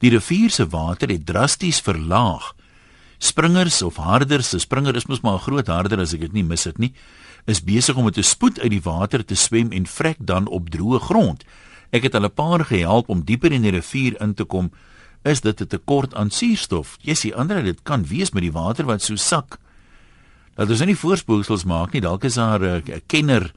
[0.00, 2.54] Die rivier se water het drasties verlaag.
[3.18, 6.44] Springers of harders, 'n springer is mos maar 'n groot harder as ek dit nie
[6.44, 6.92] mis het nie
[7.46, 10.70] is besig om met 'n spoed uit die water te swem en vrek dan op
[10.70, 11.44] droë grond.
[11.90, 14.70] Ek het hulle 'n paar gehelp om dieper in die rivier in te kom
[15.22, 16.96] is dit 'n tekort aan suurstof.
[17.00, 19.58] Jessie, ander dit kan wees met die water wat so sak.
[20.54, 22.00] Dat ons nie voorspoelsels maak nie.
[22.00, 23.52] Dalk is daar 'n kenner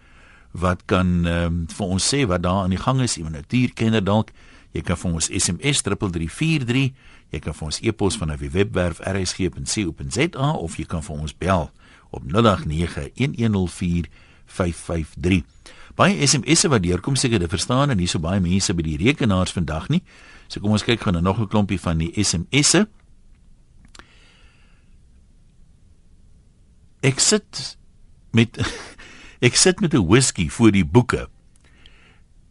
[0.51, 4.31] wat kan um, vir ons sê wat daar aan die gang is, iemand natuurkenner dalk.
[4.71, 6.91] Jy kan vir ons SMS 3343,
[7.29, 11.71] jy kan vir ons e-pos van 'n webwerf rsg.co.za of jy kan vir ons bel
[12.09, 12.29] op 0891104553.
[15.99, 19.51] Baie SMS'e wat deurkom seker dit verstaan en nie so baie mense by die rekenaars
[19.51, 20.03] vandag nie.
[20.47, 22.87] So kom ons kyk gou na nog 'n klompie van die SMS'e.
[27.01, 27.77] Ek sit
[28.31, 28.57] met
[29.47, 31.27] ek sit met 'n whisky voor die boeke.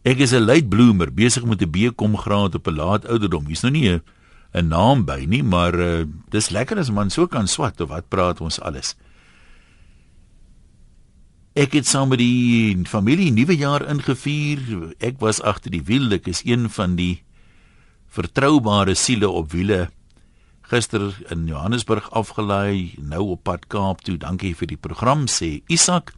[0.03, 3.45] Ek is 'n late bloomer besig met 'n BCom graad op 'n laat ouderdom.
[3.45, 4.01] Hier's nou nie 'n
[4.53, 8.09] 'n naam by nie, maar uh, dis lekker as man so kan swat of wat
[8.09, 8.95] praat ons alles.
[11.57, 14.59] Ek het saam met die familie nuwe jaar ingevier.
[15.01, 16.11] Ek was agter die wiel.
[16.13, 17.23] Ek is een van die
[18.05, 19.87] vertroubare siele op wiele.
[20.69, 24.19] Gister in Johannesburg afgelaai, nou op pad Kaap toe.
[24.21, 26.13] Dankie vir die program sê Isak.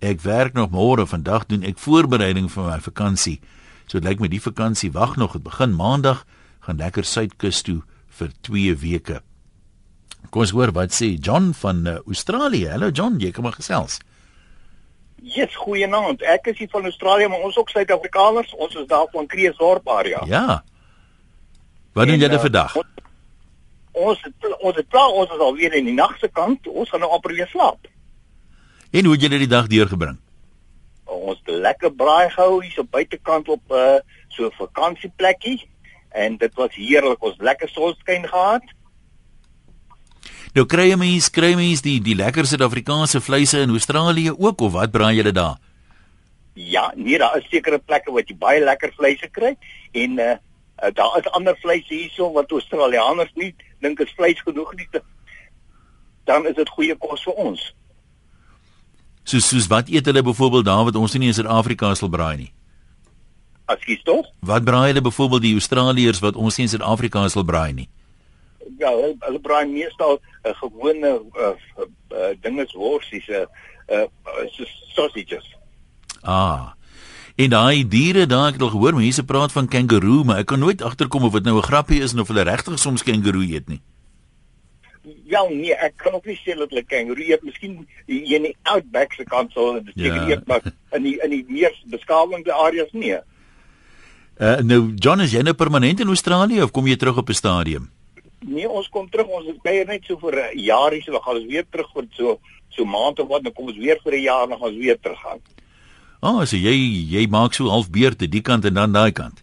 [0.00, 3.36] Ek werk nog môre, vandag doen ek voorbereiding vir my vakansie.
[3.84, 6.24] So dit lyk my die vakansie wag nog, dit begin maandag,
[6.64, 9.20] gaan lekker suidkus toe vir 2 weke.
[10.32, 12.72] Kom ons hoor wat sê John van uh, Australië.
[12.72, 14.00] Hallo John, jy kom maar gesels.
[15.26, 16.22] Yes, goeienaand.
[16.22, 18.52] Ek is hier van Australië, maar ons ook Suid-Afrikaners.
[18.54, 20.22] Ons is daar van Kreeusdorp area.
[20.26, 20.62] Ja.
[21.92, 22.76] Wat doen julle uh, vandag?
[23.90, 24.22] Ons
[24.60, 26.68] ons het klaar, ons is al weer in die nag se kant.
[26.68, 27.88] Ons gaan nou amper weer slaap.
[28.90, 30.20] En hoe het julle die dag deurgebring?
[31.04, 35.58] Ons het lekker braai gehou hier so buitekant op 'n uh, eh, so vakansieplekkie
[36.10, 37.22] en dit was heerlik.
[37.22, 38.62] Ons lekker sonskyn gehad.
[40.56, 44.72] Nou kry jy mense, kry mense die die lekker Suid-Afrikaanse vleise in Australië ook of
[44.72, 45.58] wat braai julle daar?
[46.56, 49.52] Ja, nee, daar is sekere plekke wat jy baie lekker vleise kry
[49.92, 50.36] en uh,
[50.96, 53.50] daar is ander vleise hierso wat Australiërs nie
[53.84, 54.88] dink is vleis genoeg nie.
[56.24, 57.66] Dan is dit goeie kos vir ons.
[59.28, 62.48] So soos wat eet hulle byvoorbeeld daar wat ons nie in Suid-Afrika sal braai nie?
[63.68, 64.24] Askies tog?
[64.40, 67.88] Wat braai hulle byvoorbeeld die Australiërs wat ons nie in Suid-Afrika sal braai nie?
[68.78, 71.54] Ja, hulle, hulle braai meestal 'n uh, gewone uh,
[72.12, 73.46] uh, dinges worsies, 'n
[73.88, 75.56] uh, uh, sausages.
[76.22, 76.76] Ah.
[77.36, 80.58] En daai diere daar ek het al gehoor mense praat van kangaroo, maar ek kan
[80.58, 83.80] nooit agterkom of dit nou 'n grappie is of hulle regtig soms kangaroo eet nie.
[85.24, 87.42] Ja, nee, ek kan ook nie sê dat hulle kangaroo eet.
[87.42, 90.28] Miskien in die outback se kant sou dit seker ja.
[90.28, 93.18] eet, maar in die in die meer beskaafde areas nie.
[94.40, 97.34] Uh, nou John is jy nou permanent in Australië of kom jy terug op 'n
[97.34, 97.90] stadium?
[98.44, 99.26] Nee, ons kom terug.
[99.26, 101.92] Ons is baie net so vir 'n jaar hier, so dan gaan ons weer terug
[101.94, 104.68] vir so so maand of wat, dan kom ons weer vir 'n jaar, dan gaan
[104.68, 105.40] ons weer terug gaan.
[106.20, 106.74] Ah, oh, so jy
[107.12, 109.42] jy maak so half beurte die kant en dan daai kant.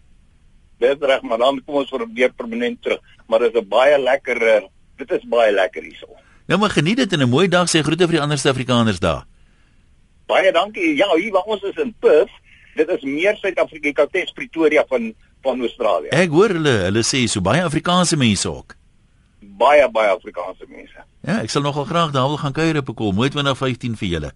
[0.78, 3.00] Dis reg, maar dan kom ons vir weer permanent terug.
[3.26, 6.06] Maar dit is 'n baie lekker uh, dit is baie lekker hierso.
[6.46, 9.24] Nou maar geniet dit en 'n mooi dag sê groete vir die ander Suid-Afrikaners daar.
[10.26, 10.96] Baie dankie.
[10.96, 12.32] Ja, hier waar ons is in Perth.
[12.74, 16.08] Dit is meer Suid-Afrika, Kaapstad, Pretoria van van Australië.
[16.08, 18.74] Ek hoor hulle, hulle sê so baie Afrikaanse mense ook
[19.58, 21.04] baie baie Afrikaanse mense.
[21.24, 24.08] Ja, ek sal nogal graag daar wil gaan kuier op 'n kol, mooi 2015 vir
[24.08, 24.32] julle.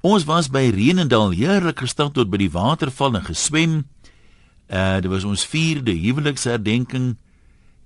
[0.00, 3.84] Ons was by Renendal, heerlik gestaan tot by die waterval en geswem.
[4.68, 7.16] Uh dit was ons 4de huweliksherdenking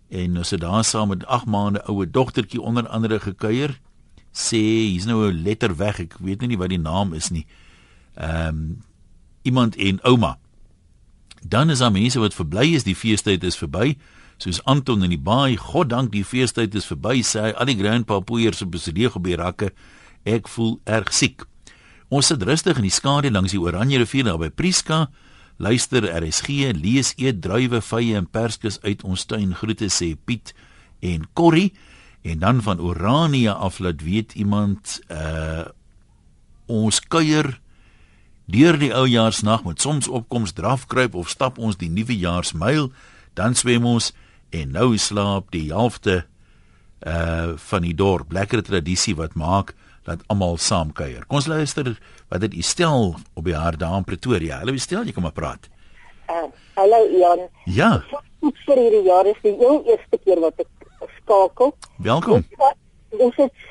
[0.08, 3.80] en ons het daar saam met 8 maande oue dogtertjie onder andere gekuier.
[4.32, 7.46] Sê, hier's nou 'n letter weg, ek weet nie wat die naam is nie.
[8.14, 8.82] Ehm um,
[9.42, 10.38] iemand en ouma.
[11.42, 13.96] Dan is daar mense wat verbly is, die feestyd is verby
[14.38, 17.78] soos Anton in die baai, God dank die feestyd is verby, sê hy, al die
[17.78, 19.72] grandpa poeiers op besedeeg op die rakke.
[20.28, 21.44] Ek voel erg siek.
[22.08, 25.08] Ons sit rustig in die skadu langs die Oranje rivier naby Prieska.
[25.58, 29.50] Luister RSG, lees eet druiwe, vye en perskes uit ons tuin.
[29.58, 30.54] Groete sê Piet
[31.02, 31.72] en Corrie.
[32.22, 35.66] En dan van Orania af laat weet iemand uh
[36.68, 37.46] ons kuier
[38.44, 42.90] deur die oujaarsnag met soms opkoms drafkruip of stap ons die nuwe jaarsmyl
[43.32, 44.10] dan swem ons
[44.50, 46.24] en nou slaap die helfte
[47.06, 49.74] uh van die dorp lekker tradisie wat maak
[50.08, 51.26] dat almal saam kuier.
[51.26, 51.92] Kom ons luister
[52.28, 54.58] wat dit stel op die hart daar in Pretoria.
[54.62, 55.68] Hallo stel, jy kom maar praat.
[56.28, 57.44] Uh, hallo Jan.
[57.64, 57.90] Ja.
[58.40, 61.74] Vir hierdie jaar is dit jou eerste keer wat ek skakel.
[62.04, 62.44] Welkom.
[63.18, 63.66] Ons het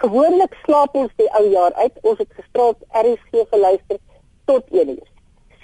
[0.00, 2.00] gewoonlik slaap ons die ou jaar uit.
[2.02, 4.00] Ons het gestraat RSG geluister
[4.48, 5.06] tot 1 uur.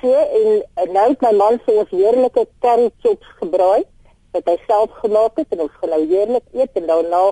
[0.03, 3.85] So en nou het my man vir ons heerlike curry chops gebraai
[4.33, 7.23] wat hy self gemaak het en ons gaan nou heerlik eet en daarna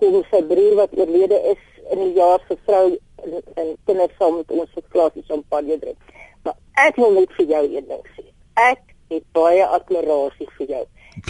[0.00, 2.86] kom sy broer wat oorlede is in die jaar se vrou
[3.24, 6.16] en, en kinders saam met ons vir glasie champagne drink.
[6.46, 8.24] Maar ek wil net vir jou een ding sê.
[8.60, 10.82] Ek het baie admirasie vir jou.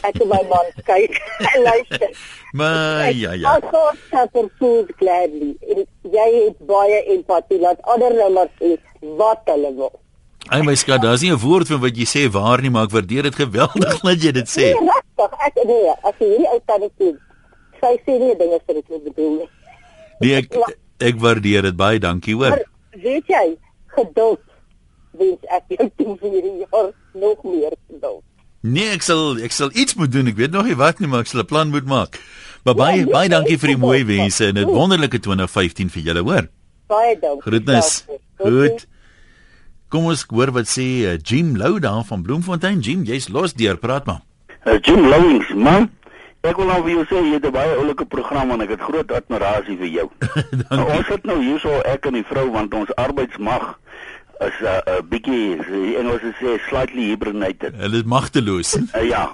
[0.06, 1.18] Ek en my man kyk
[1.50, 2.14] en luister.
[2.58, 3.56] Maar ja ja.
[3.58, 5.52] Ek gaan suffer food gladly.
[5.66, 5.82] En
[6.16, 8.76] jy het baie empatie laat ander nou maar sê
[9.18, 9.92] wat hulle wil.
[10.50, 12.90] Ai my skat, daar's nie 'n woord van wat jy sê waar nie, maar ek
[12.90, 14.72] waardeer dit geweldig dat jy dit sê.
[14.74, 15.38] Nee, regtig.
[15.46, 17.18] Ek nee, as jy hierdie ou tannie sien,
[17.81, 19.48] sy sê nie dinge vir dit wat bedoel nie.
[20.20, 20.57] Nee, ek
[20.98, 22.50] ek waardeer dit baie, dankie hoor.
[22.50, 22.64] Maar
[23.02, 24.40] weet jy, geduld
[25.18, 28.22] wens ek jou toe vir hierdie jaar nog meer geduld.
[28.62, 30.28] Nee, ek sal ek sal iets moet doen.
[30.31, 32.20] Ek weet nog nie wat nie, maar ek sal 'n plan moet maak.
[32.64, 34.07] Maar baie Ja, baie ja, dankie vir die ja, mooi ja.
[34.07, 36.48] wense en 'n wonderlike 2015 vir julle, hoor.
[36.87, 37.42] Baie dankie.
[37.42, 38.05] Groetnis.
[38.38, 38.87] Goed.
[39.92, 42.78] Kom ons hoor wat sê uh, Jim Lou daar van Bloemfontein.
[42.81, 44.22] Jim, jy's los deur, praat maar.
[44.64, 45.90] Uh, Jim Lowings, man.
[46.48, 48.81] Ek wil nou vir jou sê jy het 'n baie oulike program en ek het
[48.81, 50.07] groot admirasie vir jou.
[50.72, 53.68] nou, ons sit nou hierso ek en die vrou want ons arbeidsmag
[54.46, 57.74] is 'n uh, uh, bietjie die Engels sê slightly hibernated.
[57.76, 58.74] Hulle is magteloos.
[58.76, 59.24] Uh, ja.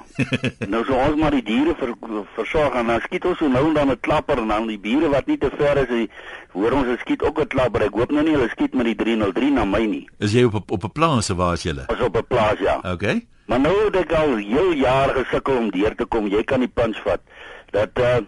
[0.69, 1.95] nou so ons maar die diere ver,
[2.35, 5.09] versorg en dan skiet ons so nou en dan 'n klapper en dan die bure
[5.09, 6.11] wat nie te ver is, die,
[6.53, 7.83] hoor ons hulle skiet ook 'n klapper.
[7.83, 10.07] Ek hoop nou nie hulle skiet met die 303 na my nie.
[10.19, 11.75] Is jy op op, 'n plaas of waar is jy?
[11.89, 12.81] Ons op 'n plaas ja.
[12.83, 13.27] Okay.
[13.47, 16.27] Maar nou het ek al heel jaar gesukkel om deur te kom.
[16.29, 17.21] Jy kan die punch vat.
[17.71, 18.19] Dat uh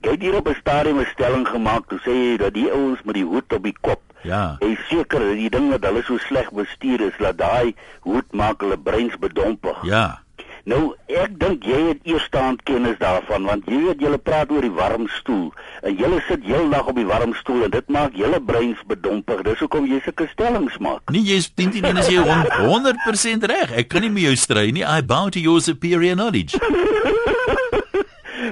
[0.00, 1.88] jy het hier op 'n stadium 'n stelling gemaak.
[1.88, 4.02] Toe sê jy dat die ouens met die hoed op die kop.
[4.26, 4.56] Ja.
[4.60, 7.74] Jy is seker dat die ding wat hulle so sleg bestuur is dat daai
[8.06, 9.76] hoed maak hulle breins bedompig.
[9.86, 10.20] Ja.
[10.68, 14.70] Nou, ek dink jy het eerstaan kennis daarvan want jy weet julle praat oor die
[14.74, 15.46] warm stoel
[15.82, 19.40] en julle sit heeldag op die warm stoel en dit maak julle breins bedompig.
[19.48, 21.08] Dis hoekom jy sulke stellings maak.
[21.14, 23.72] Nee, jy's 10 en is jy hon- 100% reg.
[23.80, 24.84] Ek kan nie met jou stry nie.
[24.84, 26.58] I bow to your superior knowledge.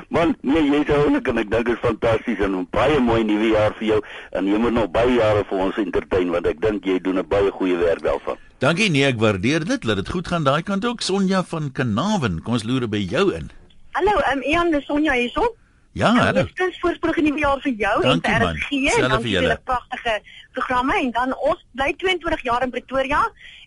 [0.08, 3.22] Man, nee, jy is oulik en ek dink dit is fantasties en 'n baie mooi
[3.24, 4.00] nuwe jaar vir jou
[4.32, 7.28] en jy moet nog baie jare vir ons entertain want ek dink jy doen 'n
[7.28, 8.36] baie goeie werk daarvan.
[8.58, 9.84] Dankie nee, ek waardeer dit.
[9.84, 11.00] Laat dit goed gaan daai kant ook.
[11.00, 13.50] Sonja van Kanawen, kom ons loer by jou in.
[13.92, 15.54] Hallo, um, Ian, dis Sonja hierso.
[15.96, 16.42] Ja, hallo.
[16.54, 18.56] Dis voorspoedig nuwe jaar vir jou Dankie, en vir man.
[18.56, 19.60] RSG Selfde en dan vir julle.
[19.64, 20.20] pragtige
[20.52, 23.22] programme en dan ons bly 22 jaar in Pretoria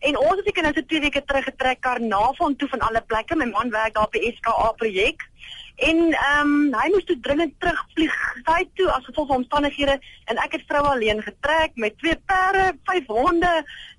[0.09, 3.35] en ons het ek nou so 2 weke terug getrek Karnaval toe van alle plekke.
[3.35, 5.28] My man werk daar by SKA projek.
[5.79, 9.93] En ehm um, hy moes toe dringend terugvlieg sy toe as gevolg van omstandighede
[10.27, 13.51] en ek het vrou alleen getrek met twee perde, vyf honde.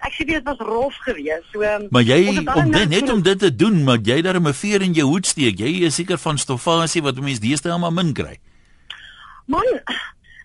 [0.05, 1.49] Ek sê dit was rof geweest.
[1.55, 3.99] So um, Maar jy het om nou dit net toe- om dit te doen, maar
[4.05, 5.59] jy daar 'n veer in jou hoed steek.
[5.59, 8.37] Jy is seker van stoffasie wat mense deesdae maar min kry.
[9.47, 9.65] Man,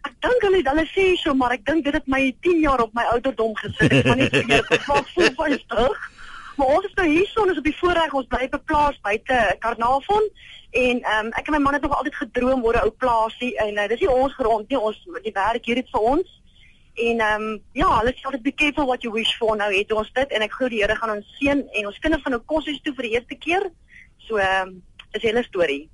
[0.07, 2.93] ek dink hulle hulle sê so, maar ek dink dit het my 10 jaar op
[2.93, 3.91] my ouderdom gesit.
[3.91, 6.11] Ek kan nie meer geval voel van stig.
[6.55, 8.99] Maar ons is nou hierso, ons is op die voorreg, ons bly op 'n plaas
[9.01, 10.29] buite Karnavon
[10.71, 13.57] en ehm um, ek en my man het nog altyd gedroom oor 'n ou plaasie
[13.65, 16.27] en uh, dis nie ons grond nie, ons die werk hier het vir ons.
[16.95, 19.57] En ehm um, ja, hulle sê altyd be careful what you wish for.
[19.57, 22.23] Nou het ons dit en ek glo die Here gaan ons seën en ons kinders
[22.23, 23.69] gaan nou kos toe vir die eerste keer.
[24.27, 25.89] So ehm um, dis 'n hele storie.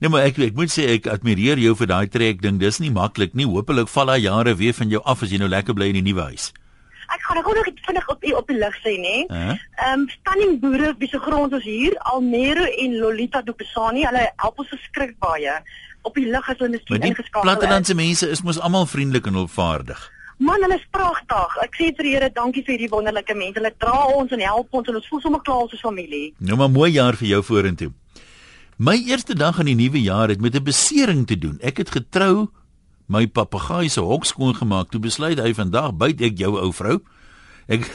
[0.00, 2.60] Nee, maar ek ek moet sê ek admireer jou vir daai trek ding.
[2.60, 3.46] Dis nie maklik nie.
[3.46, 6.12] Hoopelik val daai jare weer van jou af as jy nou lekker bly in die
[6.12, 6.52] nuwe huis.
[7.28, 9.16] Ek gaan gou nog vinnig op die op die lig sê, nê.
[9.28, 9.56] Hæ?
[9.84, 14.62] Ehm um, stunning boere wie se grond ons hier, Almero en Lolita Dupesani, hulle help
[14.64, 15.58] ons verskrik baie
[16.08, 19.36] op die lig as hulle miskien die ingeskakel plattelandse mense is mos almal vriendelik en
[19.42, 20.00] hulpvaardig.
[20.38, 21.56] Man, hulle is pragtig.
[21.66, 23.58] Ek sê vir die Here dankie vir hierdie wonderlike mense.
[23.58, 26.30] Hulle dra ons en help ons en ons voel sommer klaar soos familie.
[26.38, 27.90] Nou maar mooi jaar vir jou vorentoe.
[28.78, 31.58] My eerste dag in die nuwe jaar het met 'n besering te doen.
[31.60, 32.48] Ek het getrou,
[33.06, 34.90] my papegaai se hok skoon gemaak.
[34.90, 37.02] Toe besluit hy vandag byt ek jou ou vrou.
[37.68, 37.84] Ek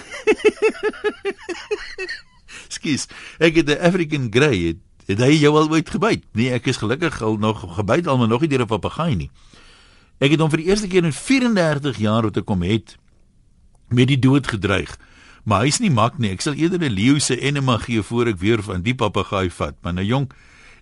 [2.74, 3.08] Skus,
[3.42, 4.74] ek het 'n African Grey.
[4.74, 6.24] Het, het hy jou al ooit gebyt?
[6.34, 9.32] Nee, ek is gelukkig al nog gebyt al maar nog nie deur 'n papegaai nie.
[10.22, 12.98] Ek het hom vir die eerste keer in 34 jaar wat ek kom het
[13.90, 14.98] met die dood gedreig.
[15.44, 16.32] Maar hy's nie mak nie.
[16.32, 19.76] Ek sal eerder 'n leeu se enema gee voor ek weer van die papegaai vat.
[19.82, 20.32] Maar nou jong,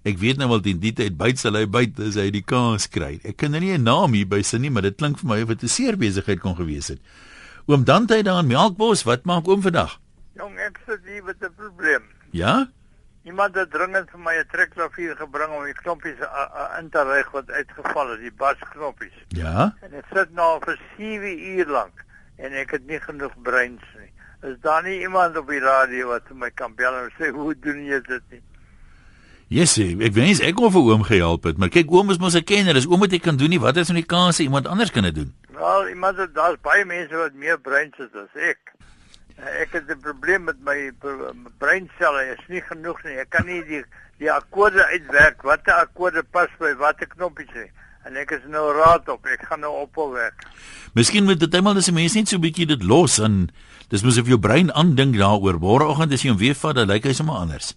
[0.03, 2.87] ek weet nou wel teen die tyd byt sal hy byt as hy die kans
[2.87, 3.19] kry.
[3.23, 5.41] Ek kan nou nie 'n naam hier by sin nie, maar dit klink vir my
[5.41, 6.99] of dit 'n seer besigheid kon gewees het.
[7.71, 9.93] Oom Dante daar in Melkbos, wat maak oom vandag?
[10.35, 12.03] Jong, ek sit hier met 'n probleem.
[12.31, 12.67] Ja?
[13.23, 16.19] Iemand het dringend vir my 'n trekklavier gebring om die knoppies
[16.79, 19.15] in te rig wat uitgeval het, die basknoppies.
[19.27, 19.75] Ja?
[19.81, 22.03] En ek sit nou vir 7 uur lank
[22.35, 24.11] en ek het nie genoeg breins nie.
[24.51, 27.55] Is daar nie iemand op die radio wat vir my kan bel en sê hoe
[27.59, 28.43] doen jy dit nie?
[29.51, 32.43] Yes, ek wens ek kon vir oom gehelp het, maar kyk oom is mos 'n
[32.47, 32.75] kenner.
[32.79, 35.03] As oom dit kan doen nie, wat is nou die kans dat iemand anders kan
[35.03, 35.33] dit doen?
[35.51, 38.71] Wel, iemand het daar's baie mense wat meer breins het as ek.
[39.35, 40.91] Eh, Ek het 'n probleem met my
[41.59, 43.17] breinselle, is nie genoeg nie.
[43.19, 43.83] Ek kan nie die
[44.19, 45.41] die akkoorde uitwerk.
[45.41, 47.71] Watter akkoorde pas by watter knoppies nie.
[48.05, 49.25] En ek is nou raad op.
[49.25, 50.45] Ek gaan nou ophou werk.
[50.93, 53.49] Miskien moet dit eendag as 'n mens net so 'n bietjie dit los en
[53.89, 55.59] dis mos of jou brein aandink daaroor.
[55.59, 57.75] Môreoggend as jy hom weer vat, dan lyk hy sommer anders.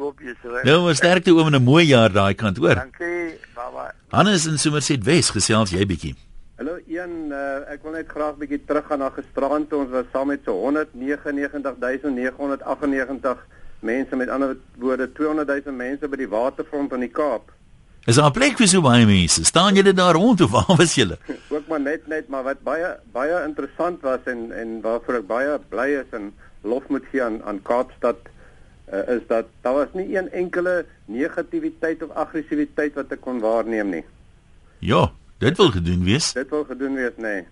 [0.00, 0.54] Ek hoop jy sal.
[0.64, 2.74] Nou, maar sterkte oom en 'n mooi jaar daai kant, hoor.
[2.74, 3.92] Dankie, baba.
[4.08, 6.14] Hannes in Somerset Wes gesels jy bietjie.
[6.56, 10.26] Hallo een, uh, ek wil net graag bietjie teruggaan na gisterand toe ons was saam
[10.28, 13.36] met so 199998
[13.80, 17.52] mense met ander woorde 200 000 mense by die waterfront in die Kaap.
[18.06, 19.44] Is daar 'n plek vir so baie mense?
[19.44, 21.18] Staan julle daar rond of waar was julle?
[21.54, 25.58] Ook maar net net maar wat baie baie interessant was en en waarvoor ek baie
[25.68, 26.32] bly is en
[26.62, 28.16] lof moet gee aan aan Kaapstad
[28.92, 33.88] uh, is dat daar was nie een enkele negativiteit of aggressiwiteit wat ek kon waarneem
[33.88, 34.04] nie.
[34.78, 36.32] Ja, dit wil gedoen wees.
[36.32, 37.44] Dit wil gedoen wees, nee.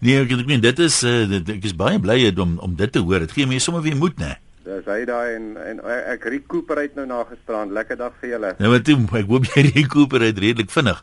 [0.00, 3.02] Nee, ek dink dit is uh, dit, ek is baie bly om om dit te
[3.04, 3.20] hoor.
[3.26, 4.36] Dit gee my sommer weer moed, nee.
[4.64, 5.80] Dis hy daai en en
[6.12, 7.72] ek recuperate nou na gisterand.
[7.72, 8.54] Lekker dag vir julle.
[8.60, 10.98] Nou wat toe, ek hoop jy recuperate redelik vinnig.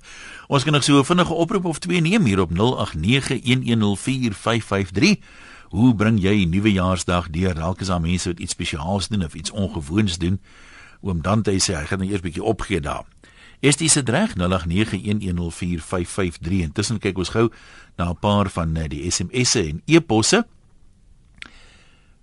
[0.48, 5.18] Ons kan nog so 'n vinnige oproep of twee neem hier op 0891104553.
[5.70, 7.54] Hoe bring jy nuwejaarsdag deur?
[7.56, 10.42] Dalk is daar mense wat iets spesiaals doen of iets ongewoons doen.
[11.02, 13.06] Oom Dante sê hy gaan nou eers bietjie opgee daar.
[13.60, 14.40] Is dit se reg 0891104553
[16.62, 17.52] intussen kyk ons gou
[17.98, 20.46] na 'n paar van eh, die SMS'e en e-posse.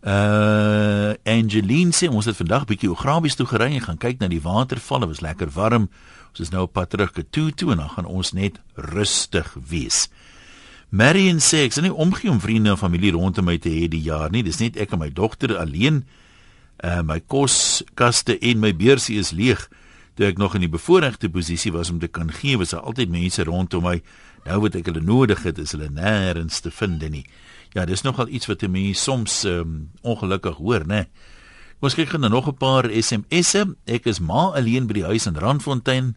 [0.05, 4.43] Uh Angeline sê ons het vandag bietjie Ograbies toe gery en gaan kyk na die
[4.43, 5.89] watervalle, was lekker warm.
[6.29, 10.09] Ons is nou op pad terug toe toe en dan gaan ons net rustig wees.
[10.91, 14.03] Marion sê ek sien nie omgee om vriende en familie rondom my te hê die
[14.03, 14.43] jaar nie.
[14.43, 16.05] Dis net ek en my dogter alleen.
[16.85, 19.69] Uh my koskaste en my beursie is leeg.
[20.15, 23.11] Toe ek nog in die bevoordeelde posisie was om te kan gee, was daar altyd
[23.11, 23.97] mense rondom my.
[24.45, 27.25] Nou wat ek hulle nodig het, is hulle nêrens te vind nie.
[27.75, 31.07] Ja, dis nogal iets wat 'n mens soms um, ongelukkig hoor, né?
[31.81, 33.75] Ons kyk nou nog 'n paar SMS'e.
[33.87, 36.17] Ek is ma alleen by die huis in Randfontein.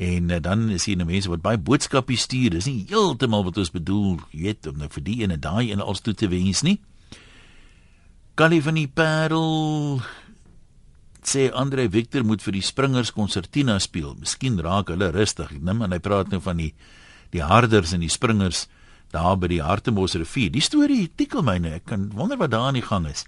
[0.00, 2.50] En uh, dan is hier 'n mense wat baie boodskappe stuur.
[2.50, 5.80] Dis nie heeltemal wat ons bedoel, jy weet, om nou vir die en daai en
[5.80, 6.80] als toe te wens nie.
[8.34, 10.00] Callie van die Parel
[11.22, 14.14] sê Andre Victor moet vir die springers konsertina speel.
[14.16, 15.52] Miskien raak hulle rustig.
[15.52, 16.72] Ek neem en hy praat nou van die
[17.30, 18.66] die harders en die springers
[19.12, 20.50] daar by die Hartembos rivier.
[20.50, 21.82] Die storie tikkel my net.
[21.82, 23.26] Ek kan wonder wat daar aan die gang is.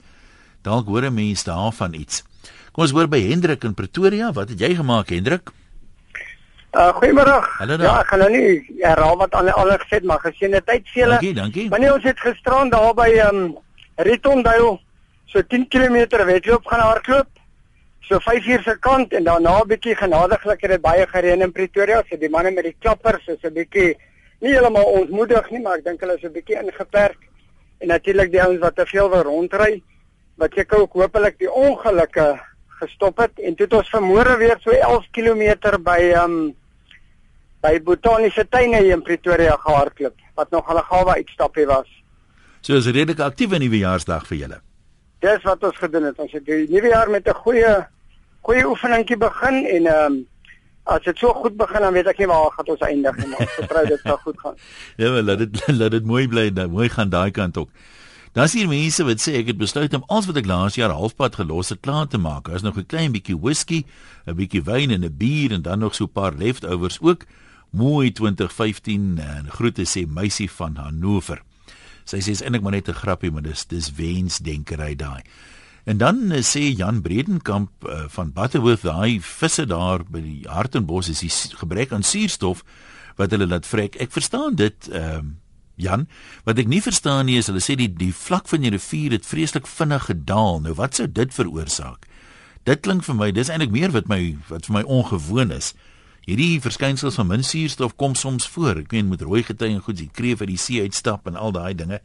[0.62, 2.25] Dalk hoor 'n mens daarvan iets.
[2.73, 4.33] Kom ons hoor by Hendrik in Pretoria.
[4.33, 5.53] Wat het jy gemaak, Hendrik?
[6.73, 7.37] Uh goeiemôre.
[7.85, 10.87] Ja, ek gaan nou nie herhaal wat al al gesê het, maar gesien het tyd
[10.89, 11.18] vir julle.
[11.20, 11.66] Dankie, dankie.
[11.68, 13.59] Nee, ons het gisterand daar by ehm um,
[13.97, 14.79] Ritondale
[15.29, 17.29] so 10 km wedloop gaan hardloop.
[18.09, 21.53] So 5 uur se kant en daarna 'n bietjie genadiglik het dit baie gereën in
[21.53, 23.97] Pretoria, so die manne met die klappers is 'n bietjie
[24.41, 27.18] nie heeltemal ontmoedig nie, maar ek dink hulle is 'n bietjie ingeperk.
[27.81, 29.83] En natuurlik die ouens wat te veel wil rondry,
[30.37, 34.70] wat seker ook hopelik die ongelukke gestop het en toe het ons vanmôre weer so
[34.70, 36.61] 11 km by ehm um,
[37.62, 41.88] by botaniese tuine hier in Pretoria gehardloop wat nog 'n gawe uitstappie was.
[42.60, 44.60] So is redelik aktief in die nuwejaarsdag vir julle.
[45.20, 46.18] Dis wat ons gedoen het.
[46.18, 47.86] Ons het die nuwe jaar met 'n goeie
[48.40, 50.26] goeie oefeningkie begin en ehm um,
[50.84, 53.46] as dit so goed begin dan weet ek nie waar gaan ons eindig nie, maar
[53.56, 54.56] vertrou dit sal goed gaan.
[55.02, 57.70] ja, wel, laat dit laat dit mooi bly, dan mooi gaan daai kant ook.
[58.32, 61.36] Dan sien mense wat sê ek het besluit om alles wat ek laas jaar halfpad
[61.36, 62.48] gelos het klaar te maak.
[62.48, 63.84] Daar's nog 'n klein bietjie whisky,
[64.26, 67.26] 'n bietjie wyn en 'n bier en dan nog so 'n paar leftovers ook.
[67.73, 71.39] Mooi 2015 en groete sê meisie van Hannover.
[72.05, 75.23] Sy sê is eintlik maar net 'n grappie, maar dis dis wensdenkery daai.
[75.85, 81.09] En dan uh, sê Jan Bredenkamp uh, van Butterworth daai visse daar by die Hartenbos
[81.09, 82.62] is die gebrek aan suurstof
[83.16, 83.97] wat hulle laat vrek.
[83.97, 85.33] Ek verstaan dit ehm uh,
[85.75, 86.07] Jan,
[86.45, 89.27] wat ek nie verstaan nie is hulle sê die die vlak van die rivier het
[89.27, 90.61] vreeslik vinnig gedaal.
[90.61, 92.05] Nou wat sou dit veroorsaak?
[92.68, 95.73] Dit klink vir my dis eintlik meer wat my wat vir my ongewoon is.
[96.23, 98.85] Hierdie verskynsels van min suurstof kom soms voor.
[98.85, 101.51] Ek meen met rooi gety en goed, die kreef uit die see uitstap en al
[101.55, 101.99] daai dinge.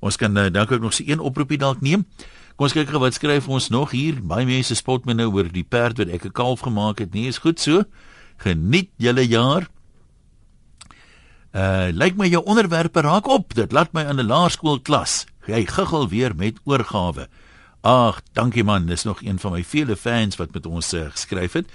[0.00, 2.06] Ons kan uh, dalk ook nog so een oproepie dalk neem.
[2.56, 4.22] Kom ons kyk gou wat skryf ons nog hier.
[4.24, 7.12] Baie mense spot my nou oor die perd wat ek 'n kalf gemaak het.
[7.12, 7.84] Nee, is goed so.
[8.40, 9.68] Geniet julle jaar.
[11.52, 13.54] Uh lyk my jou onderwerpe raak op.
[13.54, 15.26] Dit laat my in 'n laerskoolklas.
[15.46, 17.28] Jy giggel weer met oorgawe.
[17.82, 18.86] Ag, dankie man.
[18.86, 21.68] Dis nog een van my vele fans wat met ons uh, geskryf het.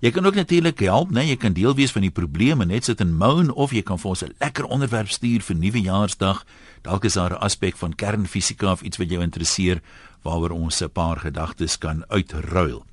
[0.00, 1.26] Jy kan ook natuurlik help, né?
[1.28, 4.08] Jy kan deel wees van die probleme, net sit en moan of jy kan vir
[4.08, 6.44] ons 'n lekker onderwerp stuur vir nuwejaarsdag.
[6.82, 9.82] Dalk is daar 'n aspek van kernfisika of iets wat jou interesseer
[10.22, 12.84] waaroor ons 'n paar gedagtes kan uitruil.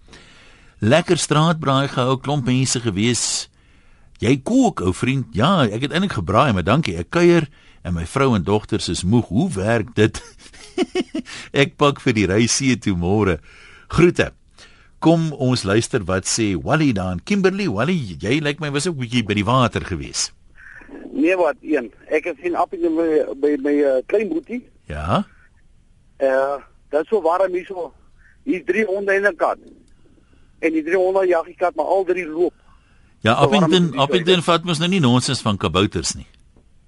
[0.80, 3.50] Lekker straatbraai gehou, klomp mense gewees.
[4.20, 5.26] Jy kook, ou vriend.
[5.32, 6.98] Ja, ek het eintlik gebraai, maar dankie.
[6.98, 7.48] Ek kuier
[7.84, 9.28] en my vrou en dogters is moeg.
[9.28, 10.22] Hoe werk dit?
[11.64, 13.40] ek pak vir die reisie toe môre.
[13.88, 14.34] Groete.
[15.00, 17.20] Kom ons luister wat sê Wally dan.
[17.24, 20.32] Kimberley, Wally, jy lyk my was ook bietjie by die water gewees.
[21.14, 21.92] Nee wat een.
[22.10, 23.08] Ek het sien appie by
[23.42, 24.64] by my uh, klein boetie.
[24.90, 25.24] Ja.
[26.18, 26.58] Eh, uh,
[26.90, 27.92] dit so warm hier so.
[28.48, 29.58] Hier's drie honde en 'n kat.
[30.60, 32.54] En die drie honde jag die kat, maar al drie loop.
[33.22, 36.28] Ja, So, Appington, die Appington vat mos nou nie nonsens van kabouters nie.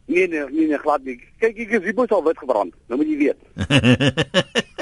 [0.09, 1.17] Nee nee nee, nee glad nie.
[1.41, 2.73] Kyk, ek is hierbo al wit gebrand.
[2.89, 3.39] Nou moet jy weet.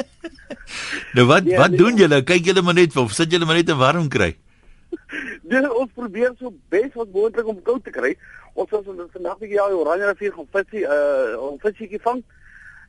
[1.18, 2.22] Nou wat Ja, wat nee, doen julle?
[2.28, 4.36] Kyk julle maar net of sit julle maar net 'n warm kry.
[5.44, 8.16] Dis ons probeer so bes wat moontlik om koud te kry.
[8.54, 12.24] Ons ons vandag bietjie ja, Oranje rivier gaan visie uh om visiekie vang.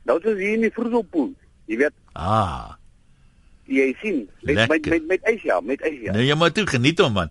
[0.03, 1.33] Nou het ons hier in die Vroedelpoel.
[1.65, 2.75] Jy weet, Ah.
[3.65, 4.89] jy sien, met met Lekker.
[4.91, 6.11] met met ys ja, met ys ja.
[6.11, 7.29] Nou jy maar toe geniet hom man.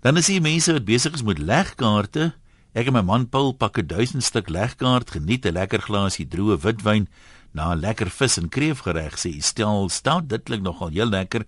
[0.00, 2.32] Dan is hier mense wat besig is met legkaarte.
[2.70, 6.60] Ek en my man Paul pak 'n 1000 stuk legkaart, geniet 'n lekker glasie droë
[6.62, 7.08] witwyn
[7.52, 11.44] na 'n lekker vis en kreefgereg sê stel stout dit klink nogal heel lekker.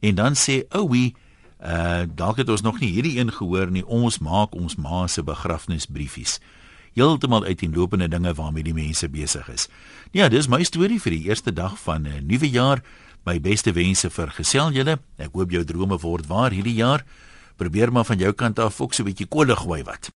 [0.00, 1.14] En dan sê ouwie,
[1.60, 3.86] uh dalk het ons nog nie hierdie een gehoor nie.
[3.86, 6.40] Ons maak ons ma se begrafnisbriefies.
[6.94, 9.68] Heeltemal uiteenlopende dinge waarmee die mense besig is.
[10.10, 12.82] Ja, dis my storie vir die eerste dag van 'n uh, nuwe jaar.
[13.26, 14.98] My beste wense vir gesel julle.
[15.18, 17.04] Ek hoop jou drome word waar hierdie jaar.
[17.56, 20.10] Probeer maar van jou kant af ook so 'n bietjie kolle gooi wat.